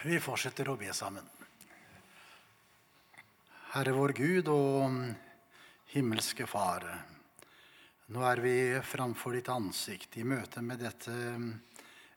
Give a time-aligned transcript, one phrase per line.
[0.00, 1.26] Vi fortsetter å be sammen.
[3.74, 4.94] Herre vår Gud og
[5.92, 6.86] himmelske Far.
[8.08, 11.18] Nå er vi framfor ditt ansikt i møte med dette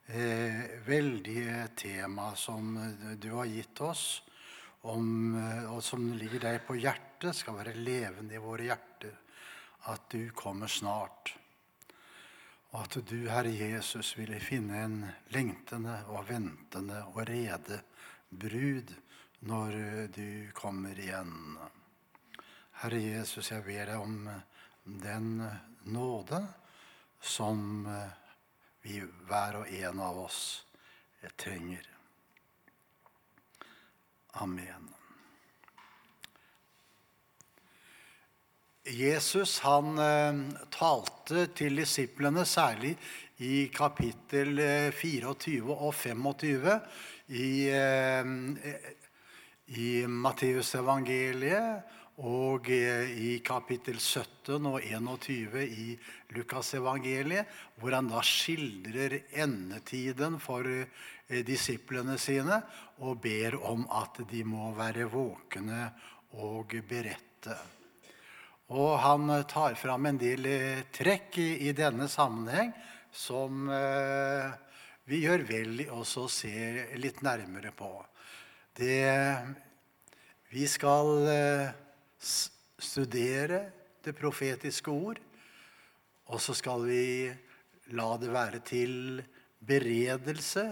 [0.08, 2.72] eh, veldige temaet som
[3.20, 4.06] du har gitt oss,
[4.88, 9.12] om, eh, og som ligger deg på hjertet, skal være levende i våre hjerter,
[9.92, 11.36] at du kommer snart.
[12.74, 14.96] Og at du, Herre Jesus, ville finne en
[15.30, 17.78] lengtende og ventende og rede
[18.34, 18.90] brud
[19.46, 19.76] når
[20.16, 21.54] du kommer igjen.
[22.80, 24.26] Herre Jesus, jeg ber deg om
[25.06, 25.30] den
[25.86, 26.42] nåde
[27.22, 27.86] som
[28.82, 30.42] vi hver og en av oss
[31.38, 31.86] trenger.
[34.42, 35.03] Amen.
[38.84, 40.36] Jesus han eh,
[40.68, 42.92] talte til disiplene, særlig
[43.40, 44.60] i kapittel
[44.92, 46.68] 24 eh, og 25
[47.32, 48.28] i, eh,
[49.80, 51.80] i Matteusevangeliet
[52.28, 55.96] og i kapittel 17 og 21 i
[56.36, 57.48] Lukasevangeliet,
[57.80, 60.62] hvor han da skildrer endetiden for
[61.48, 62.60] disiplene sine
[63.00, 65.90] og ber om at de må være våkne
[66.44, 67.73] og berette.
[68.72, 72.72] Og han eh, tar fram en del eh, trekk i, i denne sammenheng
[73.14, 74.48] som eh,
[75.04, 77.90] vi gjør vel i å se litt nærmere på.
[78.74, 79.04] Det,
[80.48, 81.68] vi skal eh,
[82.80, 83.60] studere
[84.04, 85.20] det profetiske ord,
[86.32, 87.28] og så skal vi
[87.92, 89.20] la det være til
[89.64, 90.64] beredelse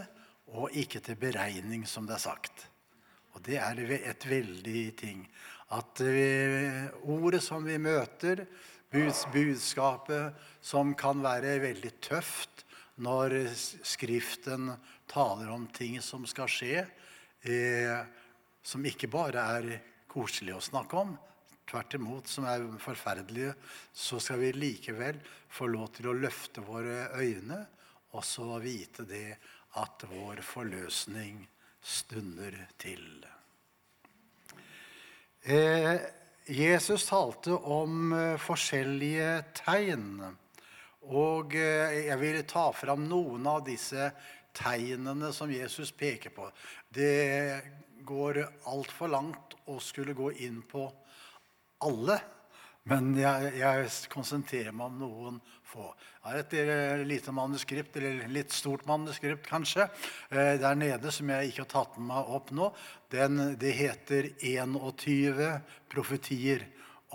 [0.53, 2.65] og ikke til beregning, som det er sagt.
[3.33, 5.23] Og det er et veldig ting.
[5.73, 6.27] At vi,
[7.09, 8.43] ordet som vi møter,
[8.93, 12.63] buds, budskapet som kan være veldig tøft
[13.01, 14.69] når Skriften
[15.09, 16.83] taler om ting som skal skje,
[17.41, 18.03] eh,
[18.63, 19.69] som ikke bare er
[20.07, 21.15] koselig å snakke om,
[21.69, 23.55] tvert imot, som er forferdelige,
[23.93, 25.17] så skal vi likevel
[25.49, 27.63] få lov til å løfte våre øyne
[28.13, 29.29] og så vite det
[29.81, 31.41] at vår forløsning
[31.81, 33.23] stunder til.
[35.45, 35.99] Eh,
[36.45, 40.21] Jesus talte om eh, forskjellige tegn.
[41.11, 44.07] Og eh, jeg vil ta fram noen av disse
[44.55, 46.47] tegnene som Jesus peker på.
[46.87, 47.59] Det
[48.07, 48.39] går
[48.71, 50.85] altfor langt å skulle gå inn på
[51.83, 52.21] alle.
[52.87, 55.89] Men jeg, jeg konsentrerer meg om noen få.
[56.23, 59.89] Jeg har et eh, lite manuskript, eller litt stort manuskript kanskje,
[60.31, 62.69] eh, der nede som jeg ikke har tatt med meg opp nå.
[63.11, 65.59] Den, det heter 21
[65.91, 66.63] profetier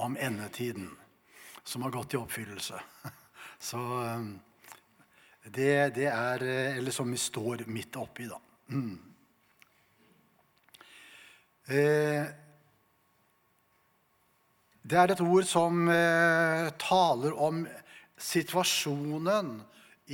[0.04, 0.90] om endetiden,
[1.64, 2.82] som har gått i oppfyllelse.
[3.70, 4.28] Så eh,
[5.48, 8.36] det, det er Eller som vi står midt oppi, da.
[8.68, 8.98] Mm.
[14.88, 15.88] Det er et ord som
[16.80, 17.66] taler om
[18.18, 19.58] situasjonen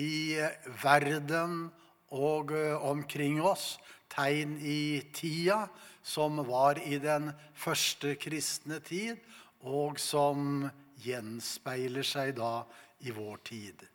[0.00, 0.36] i
[0.82, 1.68] verden
[2.14, 3.74] og eh, omkring oss,
[4.12, 5.64] tegn i tida,
[6.04, 9.18] som var i den første kristne tid,
[9.64, 10.66] og som
[11.02, 12.60] gjenspeiler seg da
[13.02, 13.86] i vår tid.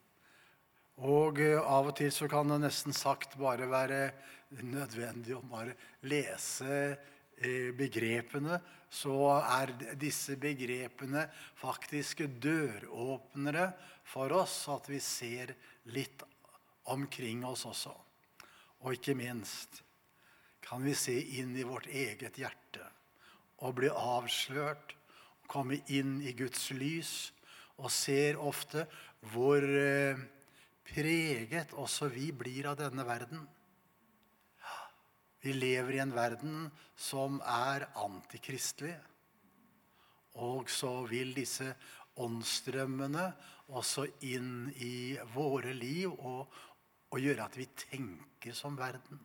[1.06, 4.02] Og eh, av og til så kan det nesten sagt bare være
[4.66, 5.78] nødvendig å bare
[6.09, 8.59] lese eh, begrepene
[8.90, 9.72] så er
[10.02, 11.28] disse begrepene
[11.62, 13.70] faktisk døråpnere
[14.09, 15.53] for oss, at vi ser
[15.94, 16.24] litt
[16.90, 17.94] omkring oss også.
[18.81, 19.81] Og ikke minst
[20.66, 22.86] kan vi se inn i vårt eget hjerte
[23.66, 24.96] og bli avslørt,
[25.50, 27.14] komme inn i Guds lys,
[27.80, 28.86] og ser ofte
[29.34, 30.20] hvor eh,
[30.88, 33.41] preget også vi blir av denne verden.
[35.40, 36.66] Vi lever i en verden
[37.00, 38.97] som er antikristelig.
[40.44, 41.72] Og så vil disse
[42.20, 43.30] åndsstrømmene
[43.69, 46.47] også inn i våre liv og,
[47.09, 49.22] og gjøre at vi tenker som verden.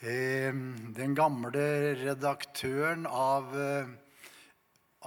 [0.00, 1.62] Den gamle
[1.96, 3.54] redaktøren av,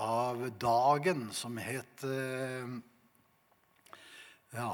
[0.01, 2.05] av Dagen, som het
[4.49, 4.71] Ja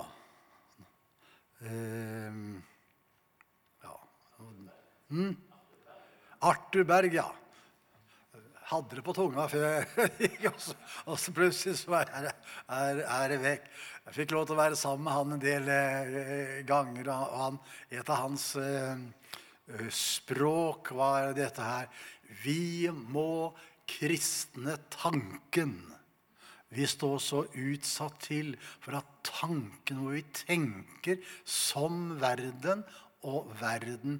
[5.10, 5.36] Mm.
[6.40, 7.36] Arthur Berg, ja.
[8.66, 10.08] Hadde det på tunga før jeg
[10.42, 10.48] gikk,
[11.06, 12.32] og, så plutselig så er,
[12.66, 13.68] er, er, det vekk.
[14.08, 17.60] Jeg fikk lov til å være sammen med han en del eh, ganger, og han,
[17.94, 19.04] et av hans eh,
[19.94, 21.90] språk var dette her
[22.42, 23.54] Vi må
[23.86, 25.76] kristne tanken.
[26.74, 32.82] Vi står så utsatt til for at tanken hvor vi tenker som verden
[33.30, 34.18] og verden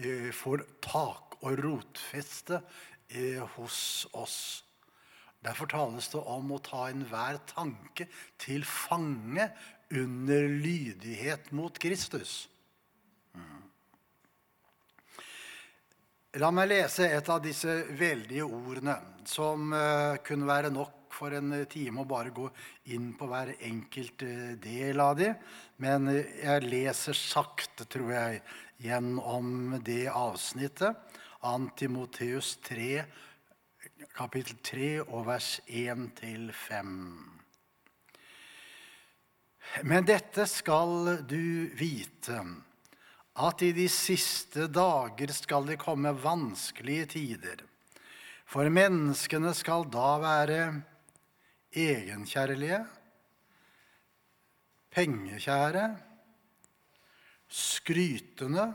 [0.00, 2.82] eh, får tak og rotfeste eh,
[3.56, 4.38] hos oss.
[5.42, 8.06] Derfor tales det om å ta enhver tanke
[8.40, 9.48] til fange
[9.92, 12.46] under lydighet mot Kristus.
[16.40, 18.94] La meg lese et av disse veldige ordene,
[19.28, 22.46] som uh, kunne være nok for en time å bare gå
[22.96, 25.28] inn på hver enkelt uh, del av de.
[25.84, 28.40] Men uh, jeg leser sakte, tror jeg,
[28.80, 31.11] gjennom det avsnittet.
[31.42, 33.02] Antimoteus 3,
[34.14, 36.92] kapittel 3 og vers 1-5.
[39.88, 42.38] Men dette skal du vite
[43.42, 47.64] at i de siste dager skal det komme vanskelige tider.
[48.46, 50.60] For menneskene skal da være
[51.72, 52.82] egenkjærlige,
[54.92, 55.86] pengekjære,
[57.48, 58.66] skrytende,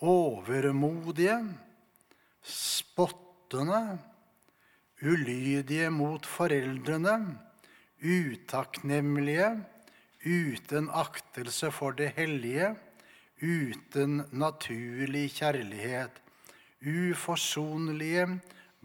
[0.00, 1.38] overmodige,
[2.42, 3.98] spottende,
[5.02, 7.16] ulydige mot foreldrene,
[8.02, 9.48] utakknemlige,
[10.26, 12.74] uten aktelse for det hellige,
[13.42, 16.22] uten naturlig kjærlighet,
[16.82, 18.26] uforsonlige,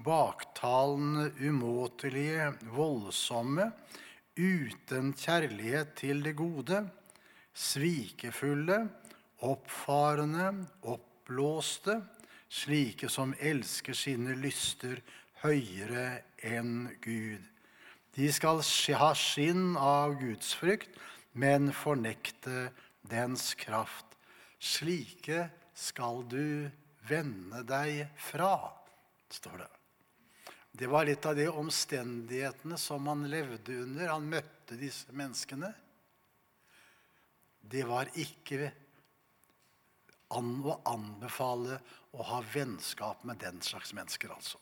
[0.03, 3.69] baktalende, umåtelige, voldsomme,
[4.37, 6.81] uten kjærlighet til det gode,
[7.53, 8.87] svikefulle,
[9.43, 11.99] oppfarende, oppblåste,
[12.53, 15.01] slike som elsker sine lyster
[15.43, 17.41] høyere enn Gud.
[18.13, 18.61] De skal
[18.99, 20.91] ha skinn av Guds frykt,
[21.33, 22.69] men fornekte
[23.09, 24.05] dens kraft.
[24.61, 26.69] Slike skal du
[27.09, 28.55] vende deg fra,
[29.33, 29.71] står det.
[30.73, 34.07] Det var litt av de omstendighetene som han levde under.
[34.09, 35.69] Han møtte disse menneskene.
[37.61, 38.71] Det var ikke
[40.37, 41.79] an å anbefale
[42.13, 44.59] å ha vennskap med den slags mennesker, altså.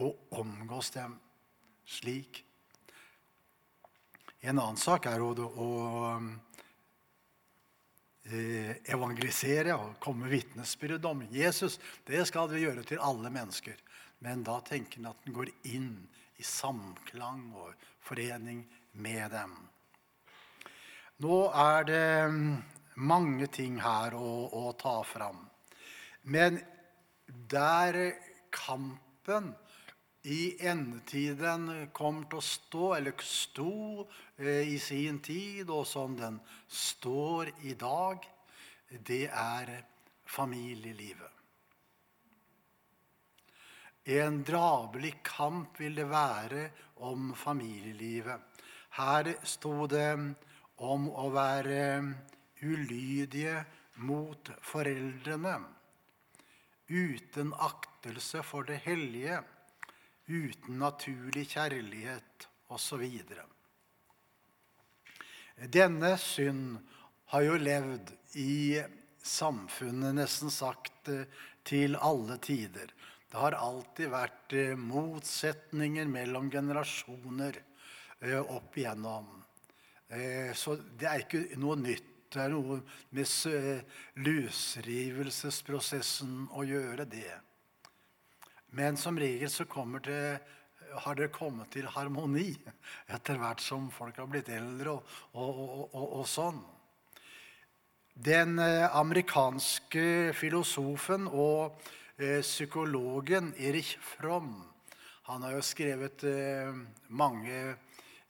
[0.00, 0.08] Å
[0.40, 1.18] omgås dem
[1.84, 2.44] slik.
[4.40, 5.68] En annen sak er å, å
[8.24, 11.78] eh, evangelisere og komme med vitnesbyrd om Jesus.
[12.06, 13.76] Det skal vi gjøre til alle mennesker.
[14.22, 15.94] Men da tenker en at den går inn
[16.38, 18.64] i samklang og forening
[18.98, 19.54] med dem.
[21.22, 22.06] Nå er det
[23.02, 25.40] mange ting her å, å ta fram.
[26.22, 26.60] Men
[27.26, 27.98] der
[28.52, 29.52] kampen
[30.22, 34.06] i endetiden kommer til å stå, eller sto
[34.38, 36.38] eh, i sin tid, og som den
[36.68, 38.22] står i dag,
[38.92, 39.72] det er
[40.28, 41.28] familielivet.
[44.12, 46.62] En drabelig kamp vil det være
[47.06, 48.62] om familielivet.
[48.98, 50.10] Her sto det
[50.82, 51.82] om å være
[52.62, 53.64] ulydige
[54.02, 55.58] mot foreldrene,
[56.88, 59.42] uten aktelse for det hellige
[60.28, 63.04] uten naturlig kjærlighet osv.
[65.72, 66.78] Denne synd
[67.32, 68.82] har jo levd i
[69.22, 71.28] samfunnet nesten sagt eh,
[71.64, 72.90] til alle tider.
[73.30, 77.60] Det har alltid vært eh, motsetninger mellom generasjoner
[78.20, 79.38] eh, opp igjennom.
[80.52, 82.11] Så det er ikke noe nytt.
[82.32, 82.80] Det er noe
[83.12, 83.26] med
[84.26, 87.40] løsrivelsesprosessen å gjøre det.
[88.72, 89.64] Men som regel så
[90.04, 90.40] det,
[90.92, 92.56] har det kommet til harmoni
[93.08, 95.02] etter hvert som folk har blitt eldre og,
[95.34, 96.60] og, og, og sånn.
[98.12, 101.72] Den eh, amerikanske filosofen og
[102.20, 104.72] eh, psykologen Erich Fromm
[105.28, 106.74] han har jo skrevet eh,
[107.14, 107.58] mange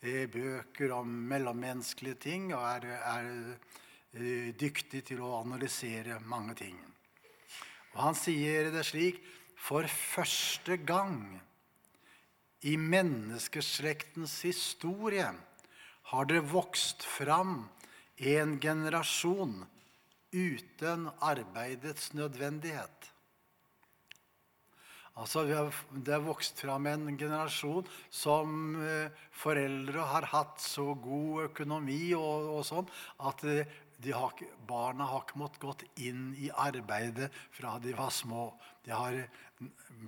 [0.02, 3.80] eh, bøker om mellommenneskelige ting og er, er eh,
[4.12, 6.76] dyktig til å analysere mange ting.
[7.95, 9.21] Og han sier det slik
[9.57, 11.40] for første gang
[12.66, 15.28] i menneskeslektens historie
[16.12, 17.64] har det vokst fram
[18.23, 19.62] en generasjon
[20.33, 23.09] uten arbeidets nødvendighet.
[25.12, 32.14] Altså, Det har vokst fram en generasjon som eh, foreldre har hatt så god økonomi
[32.16, 32.88] og, og sånn
[33.21, 33.69] at eh,
[34.11, 34.35] har,
[34.66, 38.49] barna har ikke måttet gått inn i arbeidet fra de var små.
[38.82, 39.21] De har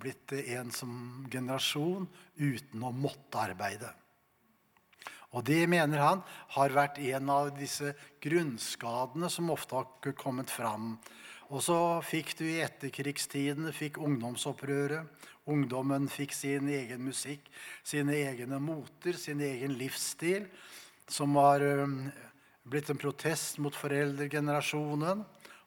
[0.02, 0.94] blitt en som
[1.30, 2.08] generasjon
[2.40, 3.92] uten å måtte arbeide.
[5.34, 6.22] Og det mener han
[6.54, 10.94] har vært en av disse grunnskadene som ofte har kommet fram.
[11.50, 15.10] Og så fikk du i etterkrigstiden fikk ungdomsopprøret.
[15.50, 17.50] Ungdommen fikk sin egen musikk,
[17.84, 20.46] sine egne moter, sin egen livsstil,
[21.10, 21.60] som var
[22.64, 25.24] blitt en protest mot foreldregenerasjonen.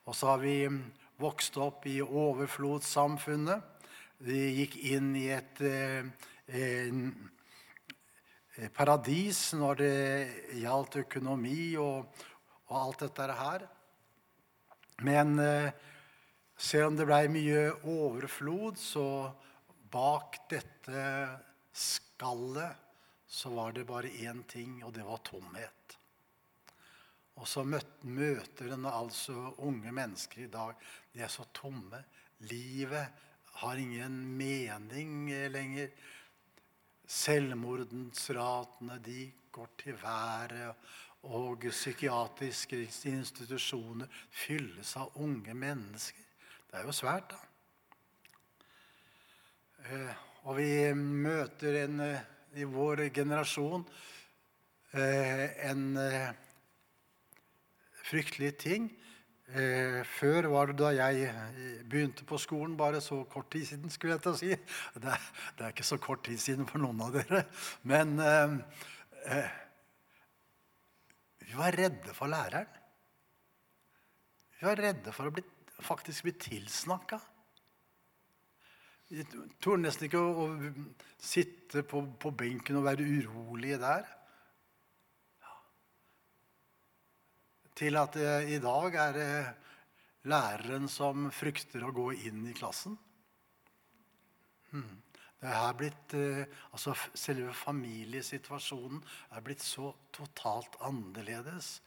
[0.07, 0.67] Og så har vi
[1.21, 3.61] vokst opp i overflodssamfunnet.
[4.25, 6.05] Vi gikk inn i et eh,
[8.73, 9.97] paradis når det
[10.61, 12.07] gjaldt økonomi og,
[12.69, 13.67] og alt dette her.
[15.05, 15.69] Men eh,
[16.57, 19.29] selv om det blei mye overflod, så
[19.93, 21.05] bak dette
[21.77, 22.85] skallet
[23.27, 25.96] så var det bare én ting, og det var tomhet.
[27.37, 30.73] Og så møter en altså unge mennesker i dag.
[31.13, 31.99] De er så tomme.
[32.49, 33.07] Livet
[33.61, 35.91] har ingen mening lenger.
[37.07, 40.73] Selvmordsratene de går til været.
[41.27, 46.23] Og psykiatriske institusjoner fylles av unge mennesker.
[46.67, 47.39] Det er jo svært, da.
[49.87, 52.01] Eh, og vi møter en
[52.57, 53.83] i vår generasjon
[54.91, 55.97] eh, en
[58.07, 58.89] eh, fryktelig ting.
[59.47, 61.29] Eh, før var det da jeg
[61.87, 63.89] begynte på skolen, bare så kort tid siden.
[63.89, 64.49] skulle jeg til å si.
[64.95, 65.17] Det
[65.57, 67.45] det er, ikke så kort tid siden for noen av dere.
[67.83, 69.49] Men eh,
[71.47, 72.67] vi var redde for læreren.
[74.59, 75.43] Vi var redde for å bli,
[75.79, 77.19] faktisk bli tilsnakka.
[79.07, 79.23] Vi
[79.63, 80.47] torde nesten ikke å, å
[81.23, 84.09] sitte på, på, benken og være urolige der.
[85.39, 85.53] Ja.
[87.77, 89.33] Til at det, i dag er det
[90.27, 92.97] læreren som frykter å gå inn i klassen.
[94.71, 95.03] Hmm.
[95.37, 99.03] Det er blitt, eh, altså Selve familiesituasjonen
[99.37, 101.81] er blitt så totalt annerledes.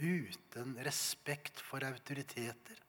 [0.00, 2.80] Uten respekt for autoriteter.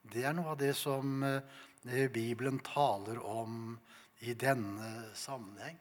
[0.00, 3.74] Det er noe av det som eh, Bibelen taler om
[4.22, 5.76] i denne sammenheng.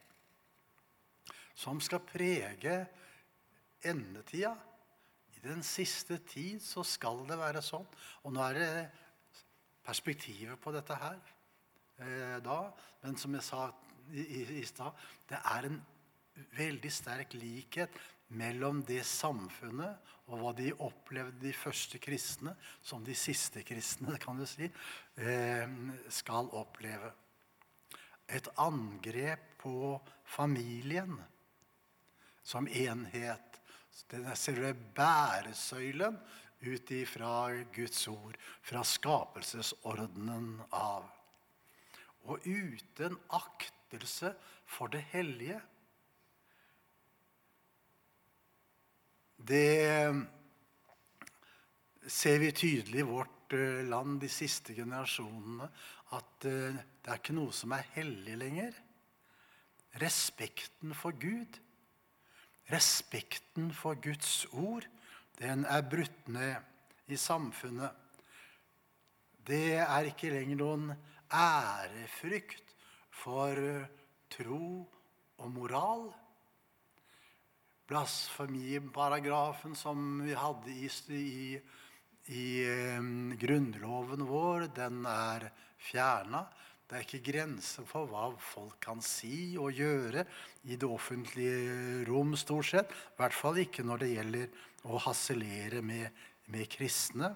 [1.53, 2.81] Som skal prege
[3.85, 4.55] endetida.
[5.37, 7.85] I den siste tid så skal det være sånn.
[8.25, 8.71] Og nå er det
[9.85, 11.19] perspektivet på dette her
[12.01, 12.59] eh, da.
[13.03, 13.67] Men som jeg sa
[14.11, 14.97] i, i, i stad,
[15.29, 15.79] det er en
[16.57, 17.95] veldig sterk likhet
[18.37, 22.51] mellom det samfunnet og hva de opplevde, de første kristne,
[22.83, 24.67] som de siste kristne kan du si,
[25.15, 25.67] eh,
[26.11, 27.13] skal oppleve.
[28.27, 29.95] Et angrep på
[30.27, 31.15] familien
[32.43, 33.46] som enhet.
[34.11, 36.17] Den er selve bæresøylen
[36.67, 37.31] ut ifra
[37.73, 41.05] Guds ord, fra skapelsesordenen av.
[42.27, 44.33] Og uten aktelse
[44.67, 45.61] for det hellige
[49.47, 50.09] Det
[52.09, 55.69] ser vi tydelig i vårt eh, land de siste generasjonene.
[56.17, 58.75] At eh, det er ikke noe som er hellig lenger.
[60.01, 61.59] Respekten for Gud,
[62.71, 64.87] respekten for Guds ord,
[65.39, 66.55] den er brutt ned
[67.07, 67.91] i samfunnet.
[69.47, 70.87] Det er ikke lenger noen
[71.31, 72.75] ærefrykt
[73.15, 73.87] for eh,
[74.33, 74.83] tro
[75.37, 76.09] og moral
[77.87, 81.59] blasfemiparagrafen som vi hadde i, i,
[82.35, 82.45] i
[82.97, 85.47] um, grunnloven vår, den er
[85.87, 86.43] fjerna.
[86.87, 90.23] Det er ikke grenser for hva folk kan si og gjøre
[90.71, 92.93] i det offentlige rom, stort sett.
[92.93, 96.07] I hvert fall ikke når det gjelder å harselere med,
[96.47, 97.33] med kristne.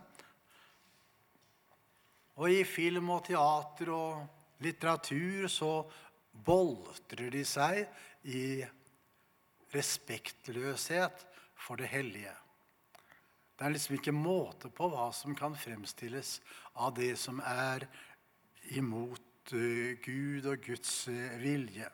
[2.39, 5.72] Og i film og teater og litteratur så
[6.31, 7.84] boltrer de seg
[8.31, 8.62] i
[9.75, 11.25] respektløshet
[11.60, 12.31] for det hellige.
[13.51, 16.38] Det er liksom ikke måte på hva som kan fremstilles
[16.79, 17.84] av det som er
[18.79, 21.89] imot uh, Gud og Guds uh, vilje.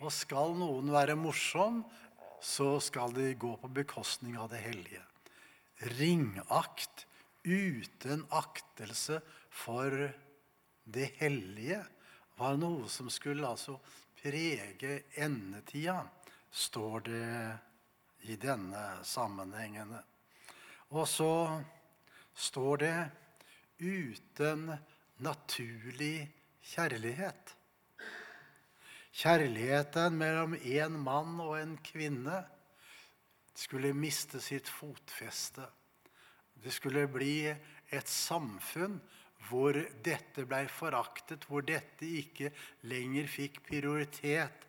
[0.00, 1.82] Og skal noen være morsom,
[2.42, 5.02] så skal de gå på bekostning av det hellige.
[5.96, 7.06] Ringakt
[7.46, 9.20] uten aktelse
[9.52, 9.92] for
[10.84, 11.80] det hellige
[12.36, 13.78] var noe som skulle altså
[14.20, 16.00] prege endetida,
[16.50, 17.30] står det
[18.30, 19.94] i denne sammenhengen.
[20.94, 21.32] Og så
[22.36, 22.96] står det
[23.78, 24.70] uten
[25.22, 26.28] naturlig
[26.74, 27.54] kjærlighet.
[29.16, 32.42] Kjærligheten mellom en mann og en kvinne
[33.56, 35.64] skulle miste sitt fotfeste.
[36.56, 38.98] Det skulle bli et samfunn
[39.48, 42.50] hvor dette ble foraktet, hvor dette ikke
[42.90, 44.66] lenger fikk prioritet,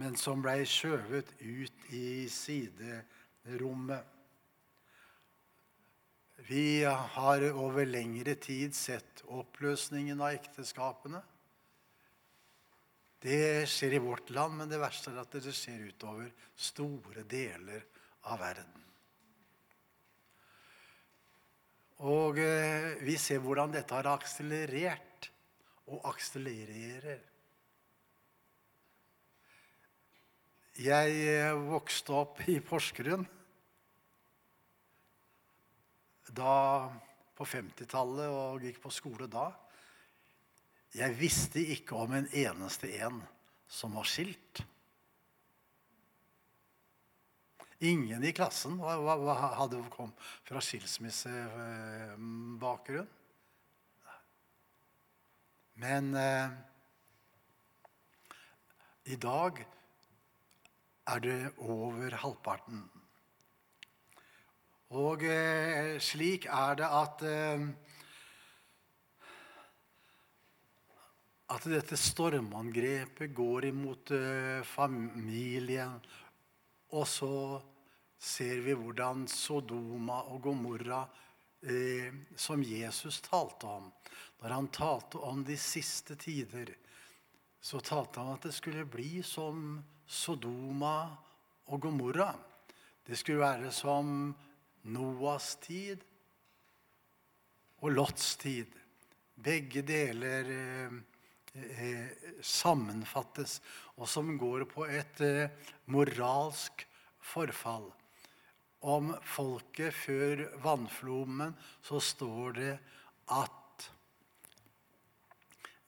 [0.00, 4.19] men som ble skjøvet ut i siderommet.
[6.48, 11.20] Vi har over lengre tid sett oppløsningen av ekteskapene.
[13.20, 17.84] Det skjer i vårt land, men det verste er at det skjer utover store deler
[18.32, 18.86] av verden.
[22.08, 25.28] Og eh, vi ser hvordan dette har akselerert
[25.92, 27.20] og akselererer.
[30.80, 33.28] Jeg eh, vokste opp i Porsgrunn
[36.34, 36.90] da
[37.36, 39.52] på 50-tallet og gikk på skole da.
[40.96, 43.22] Jeg visste ikke om en eneste en
[43.70, 44.62] som var skilt.
[47.80, 50.12] Ingen i klassen hadde kom
[50.44, 53.08] fra skilsmissebakgrunn.
[55.80, 56.50] Men eh,
[59.08, 59.62] i dag
[61.08, 62.99] er det over halvparten.
[64.90, 67.70] Og eh, slik er det at eh,
[71.50, 75.96] At dette stormangrepet går imot eh, familien,
[76.94, 77.58] og så
[78.14, 81.00] ser vi hvordan Sodoma og Gomorra,
[81.66, 83.90] eh, som Jesus talte om
[84.42, 86.70] Når han talte om de siste tider,
[87.60, 91.10] så talte han at det skulle bli som Sodoma
[91.66, 92.30] og Gomorra.
[93.02, 94.30] Det skulle være som
[94.88, 96.00] Noas tid
[97.80, 98.72] og Lots tid.
[99.40, 100.96] Begge deler eh,
[101.56, 103.60] eh, sammenfattes,
[103.96, 106.84] og som går på et eh, moralsk
[107.20, 107.88] forfall
[108.80, 111.52] om folket før vannflommen,
[111.84, 112.72] så står det
[113.36, 113.56] at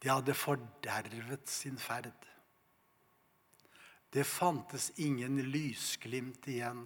[0.03, 2.13] de hadde fordervet sin ferd.
[4.13, 6.85] Det fantes ingen lysglimt igjen.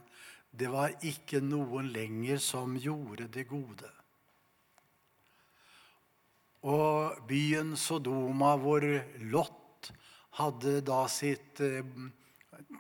[0.57, 3.91] Det var ikke noen lenger som gjorde det gode.
[6.67, 8.85] Og byen Sodoma, hvor
[9.31, 9.91] Lot
[10.41, 11.85] hadde da sitt eh,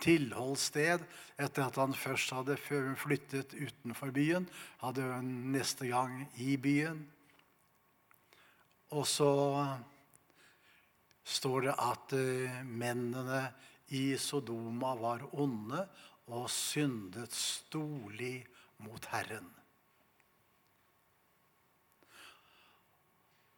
[0.02, 1.04] tilholdssted
[1.36, 4.48] etter at han først hadde flyttet utenfor byen,
[4.80, 7.04] hadde neste gang i byen.
[8.96, 9.30] Og så
[11.26, 13.40] står det at uh, mennene
[13.98, 15.82] i Sodoma var onde
[16.26, 18.46] og syndet storlig
[18.82, 19.46] mot Herren.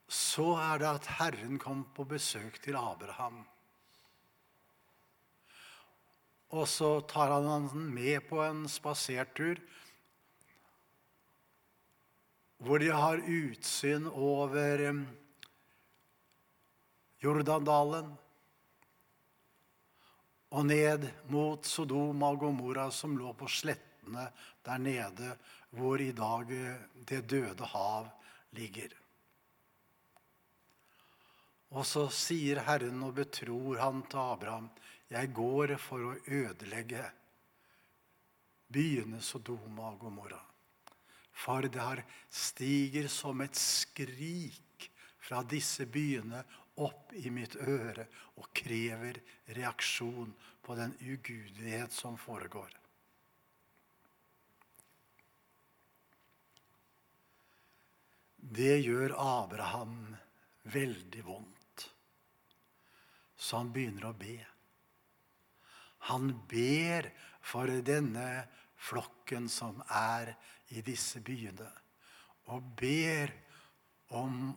[0.09, 3.43] Så er det at Herren kom på besøk til Abraham.
[6.57, 9.61] Og så tar han han med på en spasertur
[12.59, 14.81] hvor de har utsyn over
[17.23, 18.17] Jordandalen
[20.55, 24.29] og ned mot Sodoma og Gomorra, som lå på slettene
[24.65, 25.35] der nede
[25.77, 26.49] hvor i dag
[27.09, 28.09] det døde hav
[28.57, 28.95] ligger.
[31.77, 34.71] Og så sier Herren og betror han til Abraham
[35.09, 37.05] jeg går for å ødelegge
[38.73, 40.41] byene Sodoma og Gomorra.
[41.39, 44.89] For det har stiger som et skrik
[45.23, 46.43] fra disse byene
[46.85, 48.07] opp i mitt øre
[48.39, 49.19] og krever
[49.57, 50.31] reaksjon
[50.63, 52.71] på den ugudelighet som foregår.
[58.49, 60.15] Det gjør Abraham
[60.73, 61.89] veldig vondt,
[63.37, 64.39] så han begynner å be.
[66.09, 67.11] Han ber
[67.45, 68.47] for denne
[68.79, 70.33] flokken som er
[70.73, 71.69] i disse byene,
[72.49, 73.35] og ber
[74.17, 74.55] om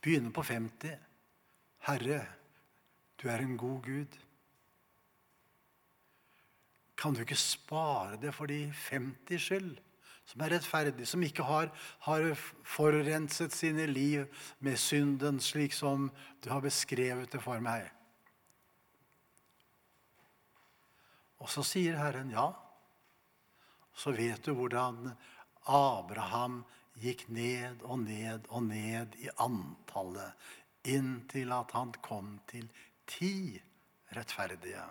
[0.00, 0.96] Begynner på 50.
[1.86, 2.24] Herre,
[3.20, 4.16] du er en god Gud.
[6.96, 9.76] Kan du ikke spare det for de 50 skyld,
[10.24, 11.70] som er rettferdige, som ikke har,
[12.06, 12.26] har
[12.64, 14.26] forurenset sine liv
[14.60, 16.10] med synden, slik som
[16.44, 17.88] du har beskrevet det for meg?
[21.40, 22.50] Og så sier Herren ja.
[23.96, 25.10] Så vet du hvordan
[25.66, 26.62] Abraham
[27.00, 30.50] gikk ned og ned og ned i antallet
[30.88, 32.68] inntil at han kom til
[33.08, 33.60] ti
[34.16, 34.84] rettferdige.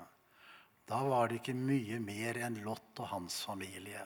[0.90, 4.02] Da var det ikke mye mer enn Lot og hans familie.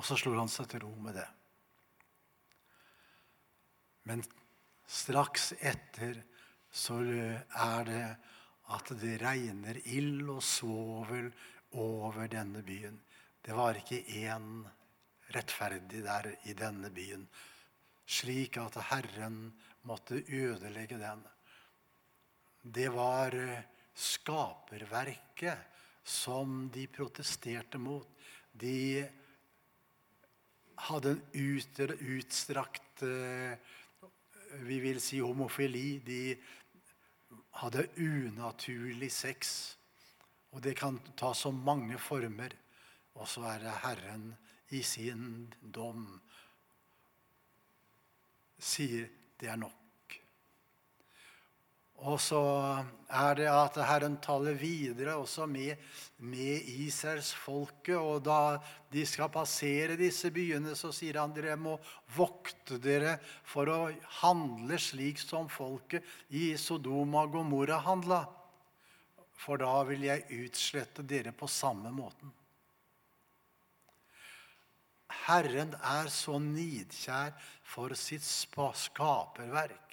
[0.00, 1.28] Og så slo han seg til ro med det.
[4.08, 4.24] Men
[4.88, 6.22] straks etter
[6.72, 8.04] så er det
[8.72, 11.28] at det regner ild og svovel
[11.76, 12.96] over denne byen.
[13.42, 14.62] Det var ikke én
[15.34, 17.24] rettferdig der i denne byen,
[18.06, 19.48] slik at Herren
[19.88, 21.24] måtte ødelegge den.
[22.62, 25.58] Det var eh, skaperverket
[26.04, 28.06] som de protesterte mot.
[28.52, 29.02] De
[30.86, 31.22] hadde en
[32.14, 33.58] utstrakt eh,
[34.62, 35.98] vi vil si homofili.
[36.04, 36.36] De
[37.62, 39.76] hadde unaturlig sex.
[40.52, 42.52] Og det kan ta så mange former.
[43.18, 44.30] Og så er det Herren
[44.72, 46.06] i sin dom
[48.62, 49.08] sier
[49.40, 49.78] det er nok.
[52.02, 52.40] Og så
[53.14, 55.78] er det at Herren taler videre også med,
[56.18, 57.94] med Israelsfolket.
[57.94, 58.58] Og da
[58.90, 61.76] de skal passere disse byene, så sier han dere må
[62.16, 63.80] vokte dere for å
[64.22, 66.02] handle slik som folket
[66.34, 68.24] i Sodoma og Gomorra handla.
[69.38, 72.34] For da vil jeg utslette dere på samme måten.
[75.26, 77.32] Herren er så nidkjær
[77.74, 79.92] for sitt skaperverk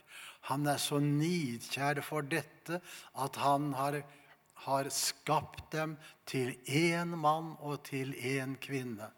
[0.50, 2.80] han er så nidkjær for dette
[3.22, 4.00] at han har,
[4.66, 5.96] har skapt dem
[6.30, 9.12] til én mann og til én kvinne.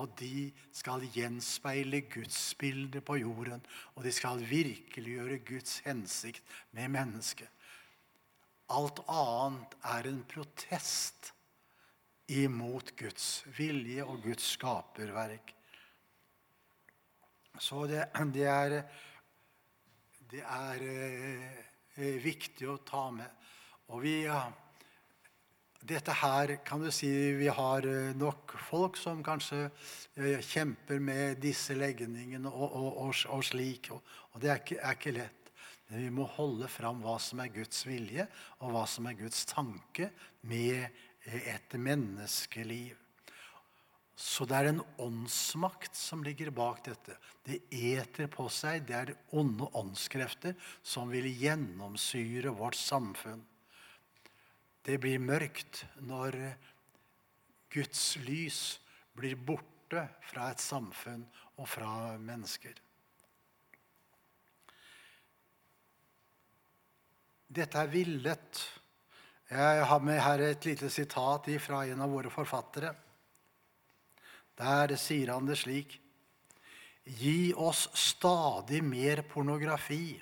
[0.00, 3.60] Og de skal gjenspeile Guds bilde på jorden.
[3.94, 7.50] Og de skal virkeliggjøre Guds hensikt med mennesket.
[8.72, 11.34] Alt annet er en protest
[12.30, 15.54] imot Guds vilje og Guds skaperverk.
[17.60, 18.78] Så det, det er
[20.32, 23.28] det er eh, viktig å ta med.
[23.92, 24.14] Og vi,
[25.84, 31.42] dette her kan du si vi har eh, nok folk som kanskje eh, kjemper med
[31.42, 33.92] disse legningene og, og, og, og slik.
[33.92, 35.52] Og, det er ikke, er ikke, lett.
[35.90, 38.24] Men vi må holde fram hva som er Guds vilje,
[38.64, 40.08] og hva som er Guds tanke
[40.48, 40.86] med
[41.26, 42.98] et menneskeliv.
[44.22, 47.16] Så det er en åndsmakt som ligger bak dette.
[47.42, 48.84] Det eter på seg.
[48.86, 53.42] Det er onde åndskrefter som vil gjennomsyre vårt samfunn.
[54.82, 56.36] Det blir mørkt når
[57.72, 58.60] Guds lys
[59.16, 61.24] blir borte fra et samfunn
[61.56, 62.74] og fra mennesker.
[67.52, 68.62] Dette er villet.
[69.52, 72.94] Jeg har med her et lite sitat fra en av våre forfattere.
[74.56, 75.98] Der sier han det slik
[77.04, 80.14] Gi oss stadig mer pornografi.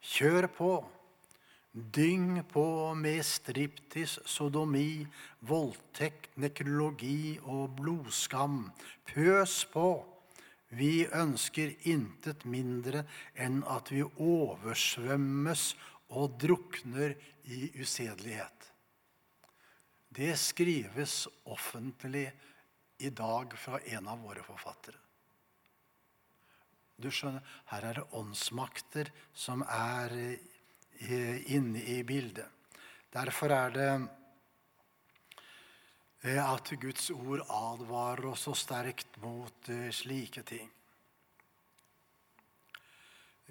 [0.00, 0.70] Kjør på.
[1.72, 2.64] Dyng på
[2.94, 5.02] med striptis, sodomi,
[5.48, 8.70] voldtekt, nekrologi og blodskam.
[9.12, 9.90] Pøs på.
[10.72, 13.04] Vi ønsker intet mindre
[13.36, 15.72] enn at vi oversvømmes
[16.16, 18.72] og drukner i usedelighet.
[20.08, 22.32] Det skrives offentlig
[22.98, 24.98] i dag fra en av våre forfattere.
[27.02, 32.46] Du skjønner, Her er det åndsmakter som er eh, inne i bildet.
[33.12, 33.88] Derfor er det
[36.28, 40.70] eh, at Guds ord advarer oss så sterkt mot eh, slike ting.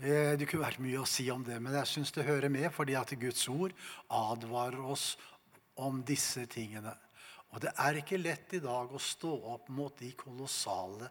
[0.02, 2.96] Det kunne vært mye å si om det, men jeg syns det hører med, fordi
[2.98, 3.76] at Guds ord
[4.10, 5.12] advarer oss
[5.78, 6.96] om disse tingene.
[7.52, 11.10] Og det er ikke lett i dag å stå opp mot de kolossale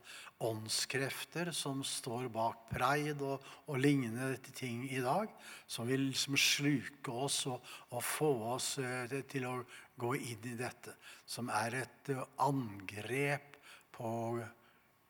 [0.49, 5.29] åndskrefter som står bak preid og, og lignende ting i dag,
[5.69, 7.61] som vil liksom sluke oss og,
[7.93, 9.59] og få oss uh, til å
[10.01, 10.97] gå inn i dette.
[11.29, 13.61] Som er et uh, angrep
[13.93, 14.15] på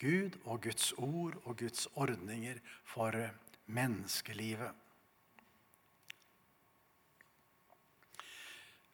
[0.02, 2.58] Gud og Guds ord og Guds ordninger
[2.90, 3.30] for uh,
[3.70, 4.76] menneskelivet.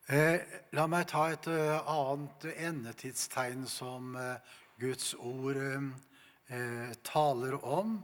[0.06, 0.38] Eh,
[0.78, 4.36] la meg ta et uh, annet endetidstegn som uh,
[4.78, 5.58] Guds ord
[7.02, 7.96] taler om.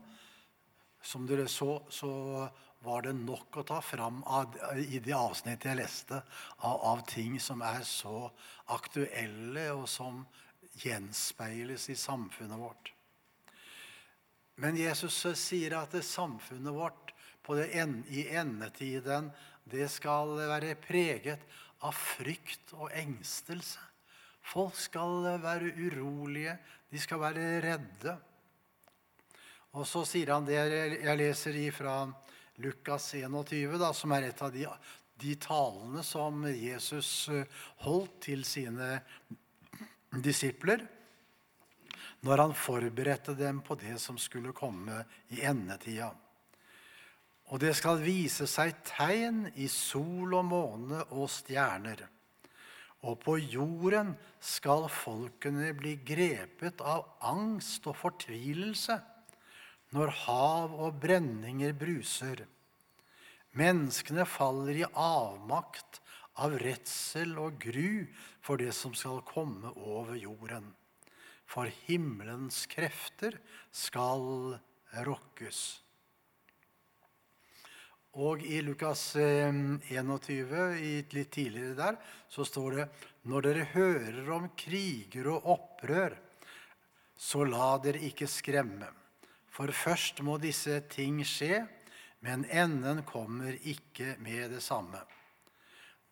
[1.02, 2.10] Som dere så, så
[2.82, 4.22] var det nok å ta fram
[4.82, 6.18] i de avsnitt jeg leste,
[6.66, 8.26] av, ting som er så
[8.74, 10.24] aktuelle, og som
[10.82, 12.92] gjenspeiles i samfunnet vårt.
[14.62, 17.10] Men Jesus sier at samfunnet vårt
[17.50, 19.32] en, i endetiden
[19.66, 21.42] det skal være preget
[21.82, 23.82] av frykt og engstelse.
[24.46, 26.54] Folk skal være urolige,
[26.90, 28.14] de skal være redde.
[29.74, 31.96] Og så sier han det jeg leser fra
[32.62, 34.66] Lukas 21, da, som er et av de,
[35.18, 37.30] de talene som Jesus
[37.82, 39.00] holdt til sine
[40.22, 40.86] disipler
[42.22, 45.02] når han forberedte dem på det som skulle komme
[45.34, 46.12] i endetida.
[47.52, 52.06] Og det skal vise seg tegn i sol og måne og stjerner.
[53.02, 58.96] Og på jorden skal folkene bli grepet av angst og fortvilelse
[59.92, 62.44] når hav og brenninger bruser.
[63.58, 65.98] Menneskene faller i avmakt
[66.40, 68.06] av redsel og gru
[68.40, 70.70] for det som skal komme over jorden.
[71.52, 73.36] For himmelens krefter
[73.68, 74.54] skal
[75.04, 75.62] rokkes.
[78.12, 81.96] Og i Lukas 21, eh, litt tidligere der,
[82.28, 82.86] så står det
[83.28, 86.16] når dere hører om kriger og opprør,
[87.16, 88.88] så la dere ikke skremme.
[89.52, 91.62] For først må disse ting skje,
[92.24, 95.00] men enden kommer ikke med det samme.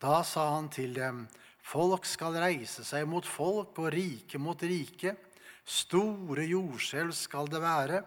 [0.00, 1.26] Da sa han til dem,
[1.60, 5.16] folk skal reise seg mot folk og rike mot rike.
[5.70, 8.02] Store jordskjelv skal det være,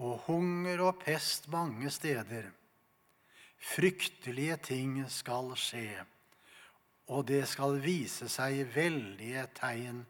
[0.00, 2.46] og hunger og pest mange steder.
[3.60, 6.04] Fryktelige ting skal skje,
[7.10, 10.04] og det skal vise seg veldige tegn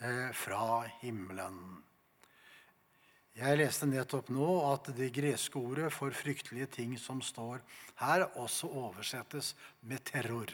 [0.00, 1.60] eh, fra himmelen.
[3.36, 7.60] Jeg leste nettopp nå at det greske ordet for fryktelige ting som står
[8.00, 9.52] her, også oversettes
[9.84, 10.48] med terror.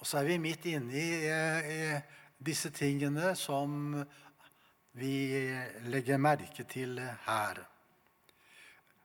[0.00, 1.80] Og så er vi midt inne i, i
[2.42, 3.94] disse tingene som
[4.98, 5.14] vi
[5.88, 7.60] legger merke til her.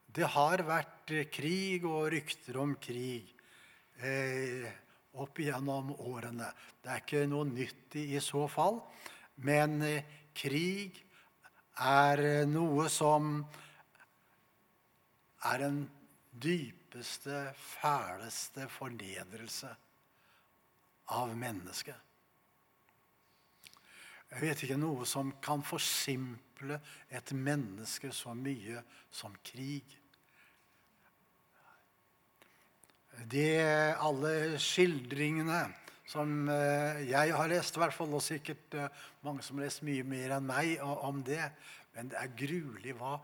[0.07, 3.29] Det har vært krig og rykter om krig
[4.01, 4.65] eh,
[5.21, 6.49] opp igjennom årene.
[6.81, 8.81] Det er ikke noe nytt i, så fall.
[9.45, 10.97] Men eh, krig
[11.85, 13.37] er noe som
[15.45, 15.83] er den
[16.33, 19.69] dypeste, fæleste fornedrelse
[21.13, 22.06] av mennesket.
[24.31, 28.81] Jeg vet ikke noe som kan forsimple et menneske så mye
[29.13, 29.97] som krig.
[33.25, 33.47] de
[33.97, 35.65] alle skildringene
[36.07, 39.83] som eh, jeg har lest, i hvert fall, og sikkert eh, mange som har lest
[39.83, 41.41] mye mer enn meg om det.
[41.95, 43.17] Men det er gruelig hva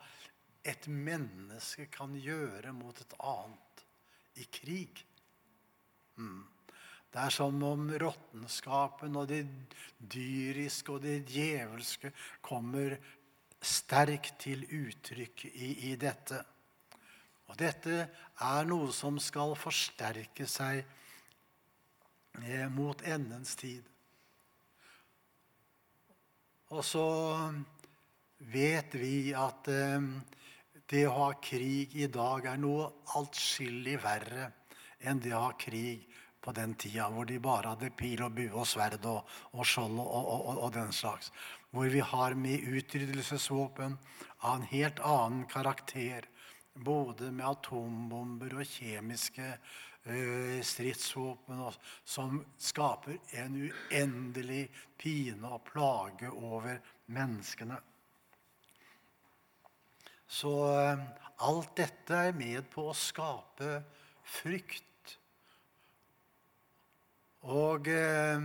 [0.67, 3.85] et menneske kan gjøre mot et annet
[4.41, 5.03] i krig.
[6.17, 6.43] Mm.
[7.13, 9.43] Det er som om råttenskapen og det
[10.09, 12.09] dyriske og det djevelske
[12.41, 12.95] kommer
[13.61, 16.39] sterkt til uttrykk i, i dette.
[17.51, 17.99] Og dette
[18.41, 20.81] er noe som skal forsterke seg
[22.41, 23.85] eh, mot endens tid.
[26.73, 27.05] Og så
[28.57, 30.09] vet vi at eh,
[30.89, 32.89] det å ha krig i dag er noe
[33.21, 34.49] atskillig verre
[35.05, 36.09] enn det å ha krig
[36.43, 39.23] på den tida hvor de bare hadde pil og bue og sverd og,
[39.55, 41.31] og skjold og, og, og, den slags.
[41.71, 43.97] Hvor vi har med utryddelsesvåpen
[44.43, 46.27] av en helt annen karakter
[46.73, 49.47] både med atombomber og kjemiske
[50.09, 51.63] ø, stridsvåpen
[52.03, 54.67] som skaper en uendelig
[54.99, 56.79] pine og plage over
[57.13, 57.77] menneskene.
[60.27, 60.95] Så ø,
[61.45, 63.77] alt dette er med på å skape
[64.23, 64.89] frykt.
[67.43, 68.43] Og eh,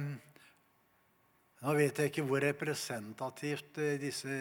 [1.63, 4.33] nå vet jeg ikke hvor representativt eh, disse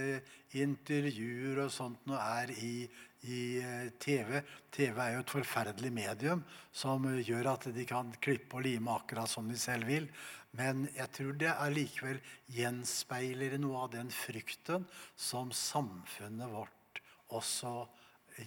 [0.57, 2.87] intervjuer og sånt nå er i,
[3.29, 4.39] i eh, TV.
[4.73, 6.41] TV er jo et forferdelig medium
[6.73, 10.09] som gjør at de kan klippe og lime akkurat som de selv vil.
[10.57, 12.17] Men jeg tror det allikevel
[12.55, 17.83] gjenspeiler noe av den frykten som samfunnet vårt også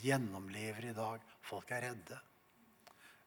[0.02, 1.22] gjennomlever i dag.
[1.46, 2.18] Folk er redde.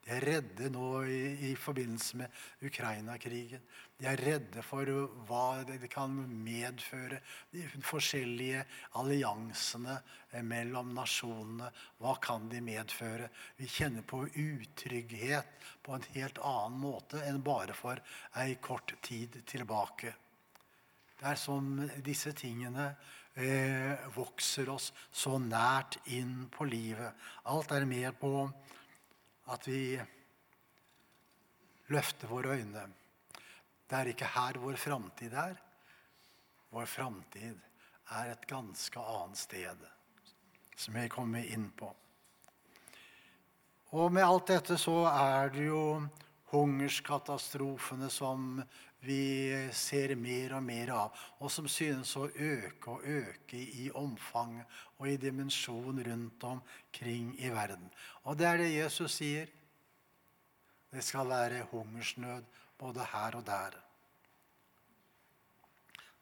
[0.04, 3.62] De er redde nå i, i forbindelse med Ukraina-krigen.
[3.96, 4.90] De er redde for
[5.30, 6.12] hva det kan
[6.44, 7.22] medføre.
[7.54, 8.66] De forskjellige
[9.00, 11.70] alliansene eh, mellom nasjonene.
[12.04, 13.30] Hva kan de medføre?
[13.56, 18.04] Vi kjenner på utrygghet på en helt annen måte enn bare for
[18.44, 20.12] ei kort tid tilbake.
[21.16, 22.90] Det er som disse tingene
[23.40, 27.16] eh, vokser oss så nært inn på livet.
[27.48, 28.50] Alt er med på
[29.52, 30.00] at vi
[31.92, 32.86] løfter våre øyne.
[33.90, 35.58] Det er ikke her vår framtid er.
[36.74, 37.60] Vår framtid
[38.14, 39.84] er et ganske annet sted,
[40.76, 41.92] som jeg kommer inn på.
[43.94, 45.84] Og med alt dette så er det jo
[46.54, 48.58] hungerskatastrofene som
[49.04, 54.62] vi ser mer og mer av, og som synes å øke og øke i omfang
[54.98, 57.90] og i dimensjon rundt omkring i verden.
[58.24, 59.52] Og det er det Jesus sier.
[60.94, 62.46] Det skal være hungersnød
[62.80, 63.76] både her og der.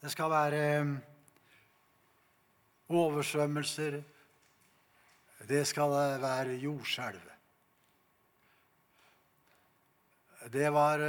[0.02, 0.62] Det skal være
[2.89, 4.02] oversvømmelser.
[5.50, 7.28] Det skal være jordskjelv.
[10.50, 11.04] Det var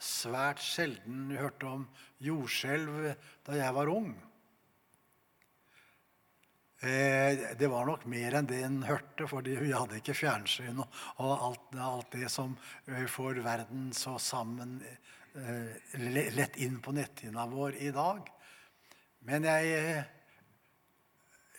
[0.00, 1.86] svært sjelden hørte om
[2.24, 3.12] jordskjelv
[3.46, 4.10] da jeg var ung.
[6.80, 11.26] Eh, det var nok mer enn det en hørte, fordi vi hadde ikke fjernsyn og
[11.34, 12.54] alt, alt det som
[12.88, 15.98] eh, får verden så sammen eh,
[16.32, 18.32] lett inn på netthinna vår i dag.
[19.28, 20.06] Men jeg,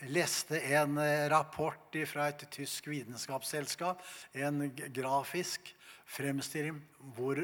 [0.10, 0.98] leste en
[1.30, 4.02] rapport fra et tysk vitenskapsselskap,
[4.34, 5.70] en grafisk
[6.10, 6.80] fremstilling
[7.14, 7.44] hvor,